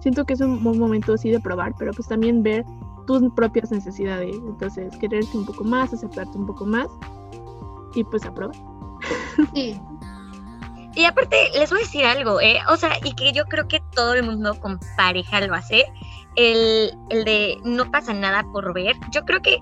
siento 0.00 0.24
que 0.24 0.32
es 0.32 0.40
un 0.40 0.62
buen 0.64 0.76
momento 0.76 1.14
así 1.14 1.30
de 1.30 1.38
probar, 1.38 1.72
pero 1.78 1.92
pues 1.92 2.08
también 2.08 2.42
ver 2.42 2.64
tus 3.06 3.22
propias 3.34 3.70
necesidades, 3.70 4.34
entonces 4.34 4.96
quererte 4.96 5.38
un 5.38 5.46
poco 5.46 5.62
más, 5.62 5.92
aceptarte 5.92 6.36
un 6.36 6.46
poco 6.46 6.66
más 6.66 6.88
y 7.94 8.02
pues 8.02 8.26
a 8.26 8.34
probar. 8.34 8.56
Sí. 9.54 9.80
Y 10.94 11.04
aparte, 11.04 11.36
les 11.54 11.70
voy 11.70 11.80
a 11.80 11.82
decir 11.82 12.04
algo, 12.04 12.40
¿eh? 12.40 12.58
O 12.68 12.76
sea, 12.76 12.92
y 13.04 13.14
que 13.14 13.32
yo 13.32 13.44
creo 13.44 13.68
que 13.68 13.80
todo 13.94 14.14
el 14.14 14.24
mundo 14.24 14.58
con 14.58 14.80
pareja 14.96 15.40
lo 15.40 15.54
hace, 15.54 15.86
el, 16.36 16.92
el 17.10 17.24
de 17.24 17.58
no 17.64 17.90
pasa 17.90 18.12
nada 18.12 18.44
por 18.52 18.72
ver. 18.74 18.96
Yo 19.12 19.24
creo 19.24 19.40
que 19.40 19.60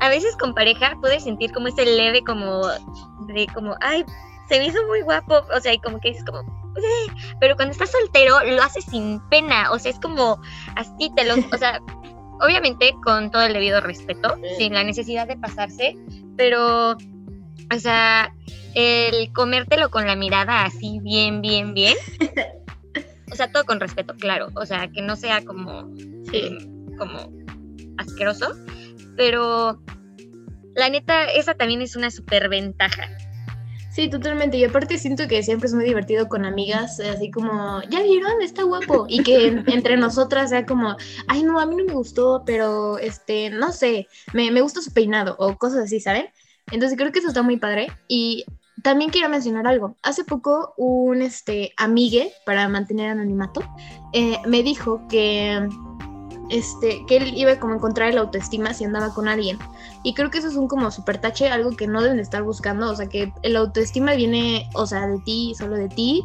a 0.00 0.08
veces 0.08 0.36
con 0.36 0.54
pareja 0.54 0.96
puedes 1.00 1.24
sentir 1.24 1.52
como 1.52 1.68
ese 1.68 1.84
leve 1.84 2.22
como 2.22 2.66
de 3.26 3.46
como, 3.54 3.76
ay, 3.80 4.04
se 4.48 4.58
me 4.58 4.66
hizo 4.66 4.84
muy 4.86 5.02
guapo, 5.02 5.42
o 5.54 5.60
sea, 5.60 5.72
y 5.72 5.78
como 5.78 6.00
que 6.00 6.10
dices 6.10 6.24
como, 6.24 6.40
"Eh", 6.40 7.12
pero 7.40 7.56
cuando 7.56 7.72
estás 7.72 7.90
soltero 7.90 8.42
lo 8.44 8.62
haces 8.62 8.84
sin 8.84 9.20
pena, 9.28 9.72
o 9.72 9.78
sea, 9.78 9.90
es 9.90 10.00
como 10.00 10.40
así 10.76 11.10
te 11.16 11.24
lo, 11.24 11.34
o 11.52 11.58
sea, 11.58 11.80
obviamente 12.40 12.94
con 13.02 13.30
todo 13.30 13.42
el 13.42 13.52
debido 13.54 13.80
respeto, 13.80 14.36
sin 14.58 14.74
la 14.74 14.84
necesidad 14.84 15.26
de 15.26 15.36
pasarse, 15.36 15.96
pero, 16.36 16.92
o 16.92 17.78
sea, 17.78 18.32
el 18.76 19.32
comértelo 19.32 19.90
con 19.90 20.06
la 20.06 20.16
mirada 20.16 20.64
así 20.64 21.00
bien, 21.02 21.40
bien, 21.40 21.72
bien, 21.72 21.96
o 23.32 23.34
sea, 23.34 23.50
todo 23.50 23.64
con 23.64 23.80
respeto, 23.80 24.14
claro, 24.18 24.48
o 24.54 24.66
sea, 24.66 24.88
que 24.88 25.00
no 25.00 25.16
sea 25.16 25.42
como, 25.44 25.90
eh, 26.32 26.58
como 26.98 27.32
asqueroso, 27.96 28.54
pero 29.16 29.80
la 30.74 30.90
neta, 30.90 31.24
esa 31.24 31.54
también 31.54 31.80
es 31.80 31.96
una 31.96 32.10
super 32.10 32.50
ventaja. 32.50 33.08
Sí, 33.90 34.10
totalmente. 34.10 34.58
Y 34.58 34.64
aparte 34.64 34.98
siento 34.98 35.26
que 35.26 35.42
siempre 35.42 35.68
es 35.68 35.72
muy 35.72 35.86
divertido 35.86 36.28
con 36.28 36.44
amigas, 36.44 37.00
así 37.00 37.30
como, 37.30 37.80
¿ya 37.88 38.02
vieron? 38.02 38.42
Está 38.42 38.62
guapo. 38.64 39.06
Y 39.08 39.22
que 39.22 39.46
en- 39.46 39.64
entre 39.72 39.96
nosotras 39.96 40.50
sea 40.50 40.66
como, 40.66 40.94
ay, 41.28 41.42
no, 41.44 41.58
a 41.58 41.64
mí 41.64 41.76
no 41.76 41.84
me 41.84 41.94
gustó, 41.94 42.42
pero, 42.44 42.98
este, 42.98 43.48
no 43.48 43.72
sé, 43.72 44.06
me, 44.34 44.50
me 44.50 44.60
gusta 44.60 44.82
su 44.82 44.92
peinado 44.92 45.34
o 45.38 45.56
cosas 45.56 45.84
así, 45.84 45.98
¿saben? 45.98 46.26
Entonces 46.70 46.98
creo 46.98 47.10
que 47.10 47.20
eso 47.20 47.28
está 47.28 47.40
muy 47.40 47.56
padre. 47.56 47.86
Y 48.06 48.44
también 48.82 49.10
quiero 49.10 49.28
mencionar 49.28 49.66
algo. 49.66 49.96
Hace 50.02 50.24
poco 50.24 50.74
un, 50.76 51.22
este, 51.22 51.72
amigue, 51.76 52.32
para 52.44 52.68
mantener 52.68 53.10
anonimato, 53.10 53.62
eh, 54.12 54.38
me 54.46 54.62
dijo 54.62 55.02
que, 55.08 55.68
este, 56.50 57.04
que 57.06 57.16
él 57.16 57.32
iba 57.36 57.58
como 57.58 57.74
a 57.74 57.76
encontrar 57.76 58.10
el 58.10 58.18
autoestima 58.18 58.74
si 58.74 58.84
andaba 58.84 59.14
con 59.14 59.28
alguien. 59.28 59.58
Y 60.02 60.14
creo 60.14 60.30
que 60.30 60.38
eso 60.38 60.48
es 60.48 60.56
un 60.56 60.68
como 60.68 60.90
super 60.90 61.20
tache, 61.20 61.48
algo 61.48 61.70
que 61.70 61.86
no 61.86 62.02
deben 62.02 62.18
de 62.18 62.22
estar 62.22 62.42
buscando, 62.42 62.90
o 62.90 62.96
sea, 62.96 63.08
que 63.08 63.32
el 63.42 63.56
autoestima 63.56 64.14
viene, 64.14 64.68
o 64.74 64.86
sea, 64.86 65.06
de 65.06 65.18
ti, 65.20 65.54
solo 65.56 65.76
de 65.76 65.88
ti. 65.88 66.24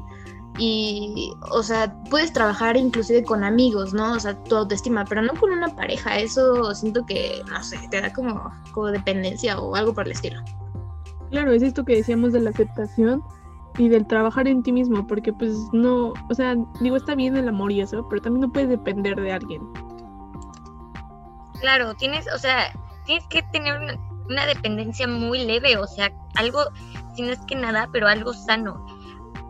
Y, 0.58 1.32
o 1.50 1.64
sea, 1.64 1.96
puedes 2.10 2.34
trabajar 2.34 2.76
inclusive 2.76 3.24
con 3.24 3.44
amigos, 3.44 3.94
¿no? 3.94 4.14
O 4.14 4.20
sea, 4.20 4.36
tu 4.44 4.58
autoestima, 4.58 5.06
pero 5.06 5.22
no 5.22 5.34
con 5.36 5.52
una 5.52 5.74
pareja. 5.76 6.20
Eso 6.20 6.76
siento 6.76 7.06
que, 7.06 7.42
no 7.50 7.64
sé, 7.64 7.80
te 7.90 8.02
da 8.02 8.12
como, 8.12 8.52
como 8.74 8.88
dependencia 8.88 9.58
o 9.60 9.76
algo 9.76 9.94
por 9.94 10.06
el 10.06 10.12
estilo. 10.12 10.44
Claro, 11.32 11.54
es 11.54 11.63
esto 11.63 11.86
que 11.86 11.96
decíamos 11.96 12.34
de 12.34 12.41
la 12.41 12.50
aceptación 12.50 13.24
y 13.78 13.88
del 13.88 14.06
trabajar 14.06 14.48
en 14.48 14.63
ti 14.63 14.72
mismo, 14.72 15.08
porque 15.08 15.32
pues 15.32 15.56
no, 15.72 16.13
o 16.30 16.34
sea, 16.34 16.56
digo, 16.82 16.98
está 16.98 17.15
bien 17.15 17.38
el 17.38 17.48
amor 17.48 17.72
y 17.72 17.82
eso, 17.82 18.08
pero 18.10 18.22
también 18.22 18.41
no 18.41 18.52
puedes 18.52 18.70
depender 18.70 19.20
de 19.20 19.32
alguien. 19.32 19.62
Claro, 21.62 21.94
tienes, 21.96 22.28
o 22.34 22.38
sea, 22.38 22.74
tienes 23.06 23.26
que 23.28 23.44
tener 23.44 23.80
una, 23.80 23.98
una 24.28 24.46
dependencia 24.46 25.08
muy 25.08 25.46
leve, 25.46 25.78
o 25.78 25.88
sea, 25.88 26.12
algo, 26.36 26.60
si 27.15 27.22
no 27.22 27.32
es 27.32 27.39
que 27.48 27.56
nada, 27.56 27.88
pero 27.94 28.08
algo 28.08 28.34
sano. 28.34 28.86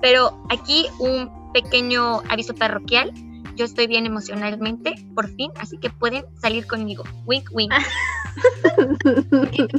Pero 0.01 0.39
aquí 0.49 0.85
un 0.99 1.51
pequeño 1.51 2.21
aviso 2.29 2.53
parroquial. 2.53 3.11
Yo 3.55 3.65
estoy 3.65 3.87
bien 3.87 4.05
emocionalmente, 4.05 4.95
por 5.15 5.29
fin, 5.35 5.51
así 5.59 5.77
que 5.77 5.89
pueden 5.89 6.25
salir 6.41 6.65
conmigo. 6.67 7.03
Wink, 7.25 7.49
wink. 7.51 7.71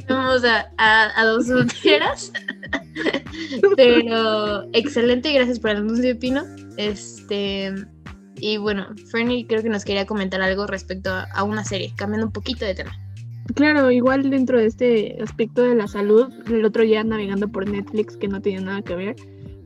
A, 0.09 0.67
a, 0.77 1.21
a 1.21 1.25
dos 1.25 1.47
solteras. 1.47 2.33
Pero 3.77 4.65
excelente, 4.73 5.33
gracias 5.33 5.59
por 5.59 5.71
el 5.71 5.79
anuncio, 5.79 6.19
Pino. 6.19 6.45
Este. 6.77 7.73
Y 8.37 8.57
bueno, 8.59 8.89
Fernie 9.11 9.47
creo 9.47 9.63
que 9.63 9.69
nos 9.69 9.85
quería 9.85 10.05
comentar 10.05 10.43
algo 10.43 10.67
respecto 10.67 11.11
a, 11.11 11.23
a 11.33 11.45
una 11.45 11.65
serie, 11.65 11.93
cambiando 11.97 12.27
un 12.27 12.33
poquito 12.33 12.65
de 12.65 12.75
tema. 12.75 12.93
Claro, 13.55 13.91
igual 13.91 14.31
dentro 14.31 14.59
de 14.59 14.67
este 14.67 15.19
aspecto 15.23 15.63
de 15.63 15.75
la 15.75 15.89
salud, 15.89 16.33
el 16.47 16.65
otro 16.65 16.83
día 16.83 17.05
navegando 17.05 17.49
por 17.49 17.69
Netflix, 17.69 18.17
que 18.17 18.29
no 18.29 18.41
tenía 18.41 18.61
nada 18.61 18.83
que 18.83 18.95
ver, 18.95 19.17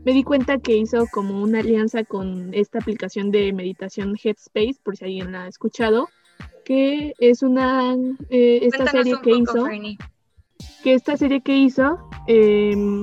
me 0.06 0.12
di 0.12 0.22
cuenta 0.22 0.58
que 0.58 0.76
hizo 0.76 1.08
como 1.12 1.42
una 1.42 1.58
alianza 1.58 2.04
con 2.04 2.54
esta 2.54 2.78
aplicación 2.78 3.32
de 3.32 3.52
meditación 3.52 4.14
Headspace, 4.14 4.76
por 4.84 4.96
si 4.96 5.04
alguien 5.04 5.32
la 5.32 5.42
ha 5.42 5.48
escuchado, 5.48 6.08
que 6.64 7.12
es 7.18 7.42
una, 7.42 7.96
eh, 8.30 8.60
esta 8.62 8.86
serie 8.86 9.16
un 9.16 9.22
que 9.22 9.30
hizo, 9.32 9.66
que 10.84 10.94
esta 10.94 11.16
serie 11.16 11.40
que 11.40 11.56
hizo, 11.56 11.98
em, 12.28 13.02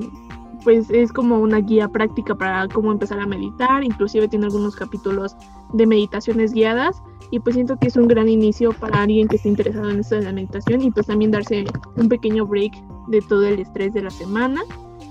pues 0.64 0.88
es 0.88 1.12
como 1.12 1.40
una 1.40 1.58
guía 1.58 1.88
práctica 1.88 2.36
para 2.36 2.68
cómo 2.68 2.90
empezar 2.90 3.20
a 3.20 3.26
meditar, 3.26 3.84
inclusive 3.84 4.26
tiene 4.26 4.46
algunos 4.46 4.74
capítulos 4.74 5.36
de 5.74 5.86
meditaciones 5.86 6.54
guiadas 6.54 7.02
y 7.30 7.38
pues 7.38 7.54
siento 7.54 7.76
que 7.78 7.88
es 7.88 7.96
un 7.96 8.08
gran 8.08 8.30
inicio 8.30 8.72
para 8.72 9.02
alguien 9.02 9.28
que 9.28 9.36
esté 9.36 9.50
interesado 9.50 9.90
en 9.90 10.00
esto 10.00 10.14
de 10.14 10.22
la 10.22 10.32
meditación 10.32 10.80
y 10.80 10.90
pues 10.90 11.06
también 11.06 11.32
darse 11.32 11.66
un 11.96 12.08
pequeño 12.08 12.46
break 12.46 12.72
de 13.08 13.20
todo 13.20 13.46
el 13.46 13.60
estrés 13.60 13.92
de 13.92 14.00
la 14.00 14.10
semana, 14.10 14.62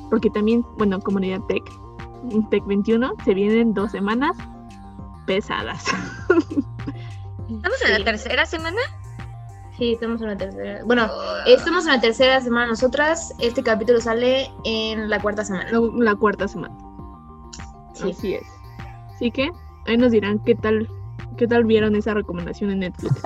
porque 0.10 0.32
también, 0.32 0.66
bueno, 0.80 1.00
comunidad 1.00 1.42
tech, 1.48 1.64
Tech 2.50 2.66
21, 2.66 3.14
se 3.26 3.34
vienen 3.34 3.74
dos 3.74 3.92
semanas 3.92 4.36
pesadas. 5.26 5.86
¿Estamos 7.50 7.82
en 7.86 7.92
la 7.92 8.04
tercera 8.04 8.46
semana? 8.46 8.80
Sí, 9.78 9.94
estamos 9.94 10.22
en 10.22 10.28
la 10.28 10.38
tercera. 10.38 10.84
Bueno, 10.86 11.10
estamos 11.46 11.86
en 11.86 11.94
la 11.94 12.02
tercera 12.02 12.40
semana 12.42 12.68
nosotras. 12.68 13.34
Este 13.40 13.64
capítulo 13.64 14.00
sale 14.00 14.50
en 14.64 15.10
la 15.10 15.20
cuarta 15.20 15.44
semana. 15.44 15.70
la, 15.72 15.80
la 15.98 16.16
cuarta 16.16 16.48
semana. 16.48 16.76
Sí. 17.94 18.12
Así 18.12 18.34
es. 18.36 18.44
Así 19.16 19.32
que 19.32 19.52
ahí 19.88 19.98
nos 19.98 20.12
dirán 20.12 20.40
qué 20.46 20.56
tal, 20.56 20.88
qué 21.38 21.48
tal 21.48 21.66
vieron 21.66 21.96
esa 21.96 22.14
recomendación 22.14 22.72
en 22.72 22.80
Netflix. 22.80 23.22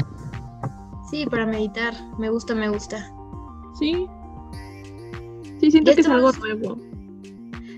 Sí, 1.10 1.26
para 1.26 1.46
meditar. 1.46 1.94
Me 2.18 2.30
gusta, 2.30 2.56
me 2.56 2.70
gusta. 2.70 3.14
Sí. 3.78 4.08
Sí, 5.60 5.72
siento 5.72 5.94
que 5.94 6.02
es 6.02 6.08
algo 6.08 6.32
nuevo 6.34 6.78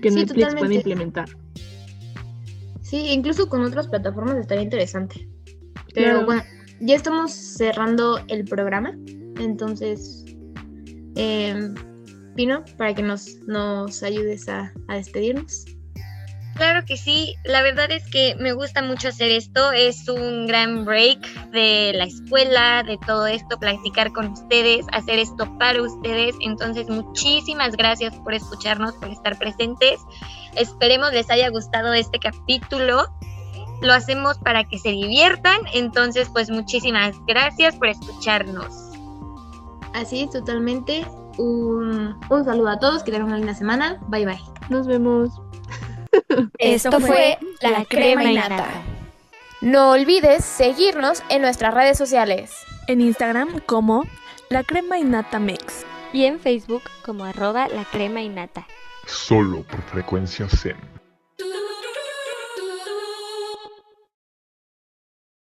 que 0.00 0.10
Sí, 0.10 0.16
Netflix 0.16 0.34
puede 0.34 0.50
totalmente. 0.54 0.76
implementar. 0.76 1.28
Sí, 2.82 3.06
incluso 3.10 3.48
con 3.48 3.62
otras 3.62 3.88
plataformas 3.88 4.36
estaría 4.36 4.64
interesante. 4.64 5.28
Pero 5.94 6.10
Claro. 6.10 6.26
bueno, 6.26 6.42
ya 6.80 6.94
estamos 6.96 7.32
cerrando 7.32 8.18
el 8.28 8.44
programa. 8.44 8.92
Entonces, 9.38 10.24
eh, 11.16 11.72
Pino, 12.36 12.64
para 12.78 12.94
que 12.94 13.02
nos, 13.02 13.36
nos 13.46 14.02
ayudes 14.02 14.48
a, 14.48 14.72
a 14.88 14.96
despedirnos. 14.96 15.64
Claro 16.54 16.84
que 16.84 16.96
sí, 16.96 17.36
la 17.44 17.62
verdad 17.62 17.90
es 17.90 18.04
que 18.10 18.34
me 18.38 18.52
gusta 18.52 18.82
mucho 18.82 19.08
hacer 19.08 19.30
esto, 19.30 19.72
es 19.72 20.08
un 20.08 20.46
gran 20.46 20.84
break 20.84 21.20
de 21.52 21.92
la 21.94 22.04
escuela, 22.04 22.82
de 22.82 22.98
todo 23.06 23.26
esto, 23.26 23.58
platicar 23.58 24.12
con 24.12 24.32
ustedes, 24.32 24.84
hacer 24.92 25.18
esto 25.18 25.46
para 25.58 25.80
ustedes, 25.80 26.34
entonces 26.40 26.88
muchísimas 26.90 27.76
gracias 27.76 28.14
por 28.16 28.34
escucharnos, 28.34 28.94
por 28.96 29.08
estar 29.08 29.38
presentes, 29.38 30.00
esperemos 30.54 31.12
les 31.12 31.30
haya 31.30 31.48
gustado 31.48 31.94
este 31.94 32.18
capítulo, 32.18 33.10
lo 33.80 33.94
hacemos 33.94 34.36
para 34.38 34.64
que 34.64 34.78
se 34.78 34.90
diviertan, 34.90 35.60
entonces 35.72 36.28
pues 36.30 36.50
muchísimas 36.50 37.16
gracias 37.26 37.76
por 37.76 37.88
escucharnos. 37.88 38.90
Así 39.94 40.22
es, 40.22 40.30
totalmente. 40.30 41.06
Un, 41.38 42.18
un 42.28 42.44
saludo 42.44 42.68
a 42.68 42.78
todos, 42.78 43.02
que 43.02 43.10
tengan 43.10 43.28
una 43.28 43.38
linda 43.38 43.54
semana. 43.54 43.98
Bye 44.08 44.26
bye. 44.26 44.40
Nos 44.68 44.86
vemos. 44.86 45.40
Esto 46.58 47.00
fue 47.00 47.38
La 47.60 47.84
Crema 47.84 48.24
y 48.24 48.34
Nata. 48.34 48.66
No 49.60 49.90
olvides 49.90 50.44
seguirnos 50.44 51.22
en 51.28 51.42
nuestras 51.42 51.74
redes 51.74 51.98
sociales. 51.98 52.52
En 52.86 53.00
Instagram 53.00 53.60
como 53.66 54.06
La 54.48 54.64
Crema 54.64 54.98
y 54.98 55.04
Nata 55.04 55.38
Mix. 55.38 55.84
Y 56.12 56.24
en 56.24 56.40
Facebook 56.40 56.82
como 57.04 57.24
arroba 57.24 57.68
la 57.68 57.84
crema 57.84 58.20
y 58.20 58.28
nata. 58.28 58.66
Solo 59.06 59.62
por 59.62 59.80
frecuencia 59.82 60.48
Zen. 60.48 60.76